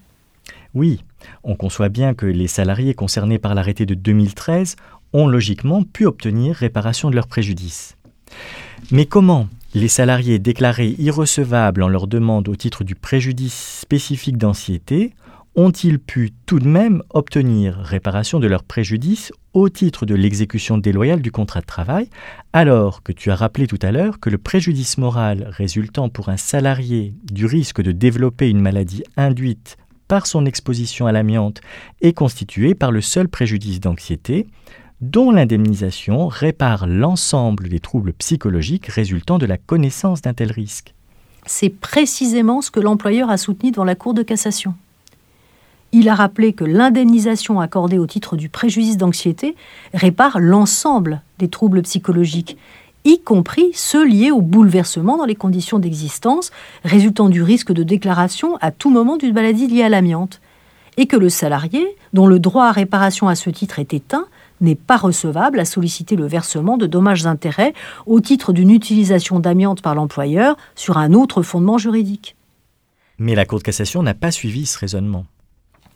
Oui, 0.76 1.04
on 1.44 1.56
conçoit 1.56 1.90
bien 1.90 2.14
que 2.14 2.28
les 2.28 2.48
salariés 2.48 2.94
concernés 2.94 3.40
par 3.40 3.56
l'arrêté 3.56 3.88
de 3.88 3.96
2013 3.96 4.76
ont 5.14 5.26
logiquement 5.26 5.82
pu 5.82 6.06
obtenir 6.06 6.56
réparation 6.56 7.10
de 7.10 7.16
leurs 7.16 7.26
préjudices. 7.26 7.98
Mais 8.92 9.08
comment 9.08 9.48
les 9.76 9.90
salariés 9.90 10.40
déclarés 10.40 10.96
irrecevables 11.00 11.84
en 11.84 11.90
leur 11.90 12.08
demande 12.08 12.48
au 12.48 12.56
titre 12.56 12.86
du 12.86 12.96
préjudice 12.96 13.82
spécifique 13.82 14.38
d'anciété 14.38 15.14
ont-ils 15.58 16.00
pu 16.00 16.32
tout 16.46 16.60
de 16.60 16.68
même 16.68 17.04
obtenir 17.10 17.76
réparation 17.76 18.40
de 18.40 18.48
leurs 18.48 18.64
préjudices 18.64 19.34
au 19.54 19.68
titre 19.68 20.06
de 20.06 20.16
l'exécution 20.16 20.78
déloyale 20.78 21.22
du 21.22 21.32
contrat 21.32 21.60
de 21.60 21.66
travail, 21.66 22.10
alors 22.54 23.04
que 23.04 23.12
tu 23.12 23.32
as 23.32 23.36
rappelé 23.36 23.68
tout 23.68 23.80
à 23.82 23.92
l'heure 23.92 24.20
que 24.20 24.30
le 24.30 24.38
préjudice 24.38 24.98
moral 24.98 25.48
résultant 25.50 26.08
pour 26.08 26.30
un 26.30 26.38
salarié 26.38 27.14
du 27.24 27.46
risque 27.46 27.82
de 27.82 27.92
développer 27.92 28.50
une 28.50 28.62
maladie 28.62 29.04
induite 29.18 29.78
par 30.08 30.26
son 30.26 30.46
exposition 30.46 31.06
à 31.06 31.12
l'amiante 31.12 31.62
est 32.02 32.14
constitué 32.14 32.76
par 32.76 32.92
le 32.92 33.02
seul 33.02 33.28
préjudice 33.28 33.80
d'anxiété, 33.82 34.48
dont 35.12 35.32
l'indemnisation 35.32 36.28
répare 36.28 36.88
l'ensemble 36.88 37.70
des 37.70 37.80
troubles 37.80 38.14
psychologiques 38.14 38.88
résultant 38.88 39.38
de 39.38 39.46
la 39.46 39.58
connaissance 39.58 40.22
d'un 40.22 40.34
tel 40.34 40.52
risque. 40.52 40.94
C'est 41.46 41.70
précisément 41.70 42.62
ce 42.62 42.72
que 42.72 42.80
l'employeur 42.80 43.30
a 43.30 43.38
soutenu 43.38 43.72
dans 43.72 43.84
la 43.84 43.96
Cour 43.96 44.16
de 44.16 44.24
cassation. 44.24 44.74
Il 45.92 46.10
a 46.10 46.16
rappelé 46.16 46.54
que 46.54 46.64
l'indemnisation 46.64 47.60
accordée 47.60 48.00
au 48.00 48.08
titre 48.08 48.36
du 48.36 48.50
préjudice 48.50 48.98
d'anxiété 48.98 49.56
répare 49.94 50.40
l'ensemble 50.40 51.22
des 51.38 51.50
troubles 51.50 51.84
psychologiques, 51.84 52.58
y 53.06 53.20
compris 53.20 53.70
ceux 53.74 54.06
liés 54.06 54.32
au 54.32 54.42
bouleversement 54.42 55.18
dans 55.18 55.26
les 55.26 55.36
conditions 55.36 55.78
d'existence 55.78 56.52
résultant 56.84 57.30
du 57.30 57.44
risque 57.44 57.72
de 57.72 57.84
déclaration 57.84 58.58
à 58.62 58.72
tout 58.72 58.90
moment 58.90 59.18
d'une 59.18 59.34
maladie 59.34 59.68
liée 59.68 59.84
à 59.84 59.90
l'amiante, 59.90 60.42
et 60.98 61.06
que 61.06 61.16
le 61.16 61.30
salarié, 61.30 61.96
dont 62.14 62.26
le 62.26 62.40
droit 62.40 62.66
à 62.66 62.72
réparation 62.72 63.28
à 63.28 63.36
ce 63.36 63.52
titre 63.52 63.78
est 63.78 63.94
éteint, 63.94 64.26
n'est 64.62 64.76
pas 64.76 64.98
recevable 64.98 65.60
à 65.60 65.66
solliciter 65.66 66.16
le 66.16 66.26
versement 66.26 66.78
de 66.78 66.86
dommages-intérêts 66.86 67.74
au 68.06 68.20
titre 68.20 68.54
d'une 68.54 68.72
utilisation 68.72 69.40
d'amiante 69.40 69.82
par 69.82 69.96
l'employeur 69.96 70.56
sur 70.76 70.98
un 70.98 71.14
autre 71.14 71.42
fondement 71.42 71.78
juridique. 71.78 72.36
Mais 73.18 73.36
la 73.36 73.46
Cour 73.46 73.60
de 73.60 73.64
cassation 73.64 74.04
n'a 74.04 74.14
pas 74.14 74.32
suivi 74.32 74.66
ce 74.66 74.78
raisonnement. 74.78 75.26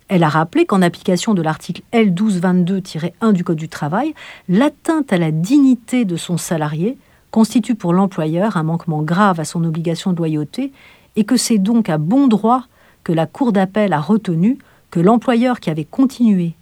Elle 0.08 0.24
a 0.24 0.30
rappelé 0.30 0.65
qu'en 0.65 0.82
application 0.82 1.34
de 1.34 1.41
l'article 1.41 1.84
L1222-1 1.93 3.32
du 3.32 3.43
Code 3.43 3.58
du 3.58 3.69
travail, 3.69 4.15
l'atteinte 4.48 5.13
à 5.13 5.17
la 5.17 5.32
dignité 5.32 6.04
de 6.04 6.15
son 6.15 6.38
salarié 6.38 6.98
constitue 7.30 7.76
pour 7.76 7.93
l'employeur 7.93 8.58
un 8.58 8.63
manquement 8.63 9.04
grave 9.04 9.39
à 9.39 9.45
son 9.45 9.63
obligation 9.63 10.12
de 10.12 10.17
loyauté 10.17 10.72
et 11.15 11.26
que 11.26 11.38
c'est 11.38 11.60
donc 11.60 11.89
à 11.89 12.00
bon 12.00 12.28
droit 12.28 12.63
que 13.04 13.13
la 13.13 13.28
Cour 13.28 13.52
d'appel 13.52 13.93
a 13.93 14.00
retenu 14.00 14.58
que 14.89 15.00
l'employeur 15.00 15.60
qui 15.60 15.69
avait 15.69 15.86
continué, 15.86 16.54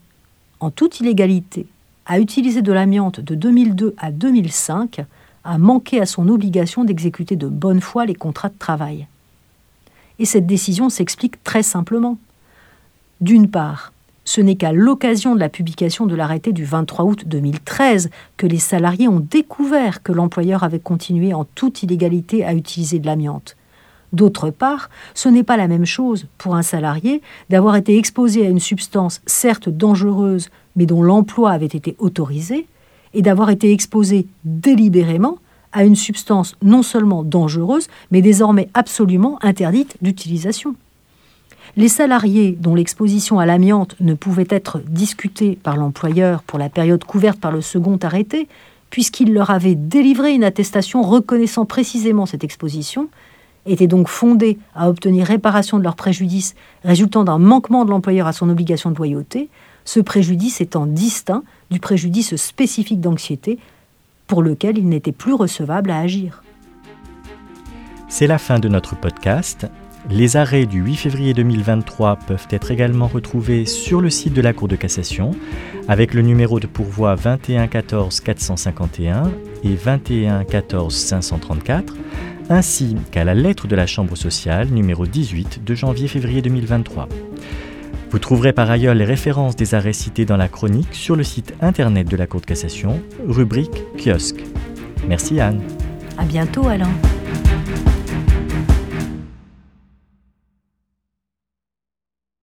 en 0.59 0.69
toute 0.69 0.99
illégalité, 0.99 1.67
à 2.07 2.19
utiliser 2.19 2.61
de 2.61 2.71
l'amiante 2.71 3.19
de 3.19 3.35
2002 3.35 3.93
à 3.97 4.11
2005 4.11 5.05
a 5.43 5.57
manqué 5.57 5.99
à 6.01 6.05
son 6.05 6.29
obligation 6.29 6.85
d'exécuter 6.85 7.35
de 7.35 7.47
bonne 7.47 7.81
foi 7.81 8.05
les 8.05 8.15
contrats 8.15 8.49
de 8.49 8.57
travail. 8.57 9.07
Et 10.17 10.25
cette 10.25 10.47
décision 10.47 10.89
s'explique 10.89 11.43
très 11.43 11.63
simplement. 11.63 12.17
D'une 13.21 13.49
part, 13.49 13.91
ce 14.23 14.41
n'est 14.41 14.55
qu'à 14.55 14.71
l'occasion 14.71 15.35
de 15.35 15.39
la 15.39 15.49
publication 15.49 16.05
de 16.05 16.15
l'arrêté 16.15 16.53
du 16.53 16.65
23 16.65 17.05
août 17.05 17.23
2013 17.27 18.09
que 18.37 18.47
les 18.47 18.59
salariés 18.59 19.07
ont 19.07 19.19
découvert 19.19 20.01
que 20.01 20.11
l'employeur 20.11 20.63
avait 20.63 20.79
continué 20.79 21.33
en 21.33 21.45
toute 21.45 21.83
illégalité 21.83 22.45
à 22.45 22.53
utiliser 22.53 22.99
de 22.99 23.05
l'amiante. 23.05 23.57
D'autre 24.13 24.49
part, 24.49 24.89
ce 25.13 25.27
n'est 25.27 25.43
pas 25.43 25.57
la 25.57 25.67
même 25.67 25.85
chose 25.85 26.27
pour 26.37 26.55
un 26.55 26.61
salarié 26.61 27.21
d'avoir 27.49 27.75
été 27.75 27.97
exposé 27.97 28.45
à 28.45 28.49
une 28.49 28.59
substance 28.59 29.21
certes 29.25 29.69
dangereuse 29.69 30.49
mais 30.77 30.85
dont 30.85 31.01
l'emploi 31.01 31.51
avait 31.51 31.65
été 31.65 31.95
autorisé, 31.99 32.67
et 33.13 33.21
d'avoir 33.21 33.49
été 33.49 33.73
exposé 33.73 34.27
délibérément 34.45 35.39
à 35.73 35.83
une 35.83 35.95
substance 35.95 36.55
non 36.61 36.83
seulement 36.83 37.23
dangereuse, 37.23 37.87
mais 38.11 38.21
désormais 38.21 38.69
absolument 38.73 39.37
interdite 39.41 39.97
d'utilisation. 40.01 40.75
Les 41.75 41.89
salariés 41.89 42.57
dont 42.59 42.75
l'exposition 42.75 43.39
à 43.39 43.45
l'amiante 43.45 43.95
ne 43.99 44.13
pouvait 44.13 44.47
être 44.49 44.79
discutée 44.87 45.57
par 45.61 45.77
l'employeur 45.77 46.41
pour 46.43 46.57
la 46.57 46.69
période 46.69 47.03
couverte 47.03 47.39
par 47.39 47.51
le 47.51 47.61
second 47.61 47.97
arrêté, 48.01 48.47
puisqu'il 48.89 49.33
leur 49.33 49.49
avait 49.49 49.75
délivré 49.75 50.33
une 50.33 50.43
attestation 50.43 51.01
reconnaissant 51.01 51.65
précisément 51.65 52.25
cette 52.25 52.43
exposition, 52.43 53.09
étaient 53.65 53.87
donc 53.87 54.07
fondés 54.07 54.57
à 54.75 54.89
obtenir 54.89 55.25
réparation 55.27 55.77
de 55.77 55.83
leurs 55.83 55.95
préjudices 55.95 56.55
résultant 56.83 57.23
d'un 57.23 57.37
manquement 57.37 57.83
de 57.83 57.89
l'employeur 57.89 58.27
à 58.27 58.33
son 58.33 58.49
obligation 58.49 58.91
de 58.91 58.95
loyauté, 58.95 59.49
ce 59.87 60.01
préjudice 60.01 60.59
étant 60.59 60.85
distinct 60.85 61.43
du 61.71 61.79
préjudice 61.79 62.35
spécifique 62.35 62.99
d'anxiété 62.99 63.57
pour 64.27 64.43
lequel 64.43 64.77
il 64.77 64.89
n'était 64.89 65.13
plus 65.13 65.33
recevable 65.33 65.91
à 65.91 65.99
agir. 65.99 66.43
C'est 68.09 68.27
la 68.27 68.37
fin 68.37 68.59
de 68.59 68.67
notre 68.67 68.97
podcast. 68.97 69.65
Les 70.09 70.35
arrêts 70.35 70.65
du 70.65 70.81
8 70.81 70.95
février 70.97 71.33
2023 71.33 72.17
peuvent 72.17 72.47
être 72.49 72.71
également 72.71 73.07
retrouvés 73.07 73.65
sur 73.65 74.01
le 74.01 74.09
site 74.09 74.33
de 74.33 74.41
la 74.41 74.51
Cour 74.51 74.67
de 74.67 74.75
cassation 74.75 75.31
avec 75.87 76.13
le 76.13 76.21
numéro 76.21 76.59
de 76.59 76.67
pourvoi 76.67 77.15
21 77.15 77.67
14 77.67 78.19
451 78.19 79.31
et 79.63 79.75
21 79.75 80.43
14 80.43 80.93
534 80.93 81.95
ainsi 82.49 82.97
qu'à 83.11 83.23
la 83.23 83.33
lettre 83.33 83.67
de 83.67 83.75
la 83.75 83.87
Chambre 83.87 84.17
sociale 84.17 84.67
numéro 84.67 85.05
18 85.05 85.63
de 85.63 85.75
janvier-février 85.75 86.41
2023. 86.41 87.07
Vous 88.09 88.19
trouverez 88.19 88.53
par 88.53 88.71
ailleurs 88.71 88.95
les 88.95 89.05
références 89.05 89.55
des 89.55 89.75
arrêts 89.75 89.93
cités 89.93 90.25
dans 90.25 90.37
la 90.37 90.47
chronique 90.47 90.93
sur 90.93 91.15
le 91.15 91.23
site 91.23 91.53
internet 91.61 92.07
de 92.07 92.15
la 92.15 92.25
Cour 92.25 92.41
de 92.41 92.45
cassation, 92.45 93.01
rubrique 93.27 93.83
kiosque. 93.97 94.43
Merci 95.07 95.39
Anne. 95.39 95.61
À 96.17 96.23
bientôt 96.23 96.67
Alain. 96.67 96.89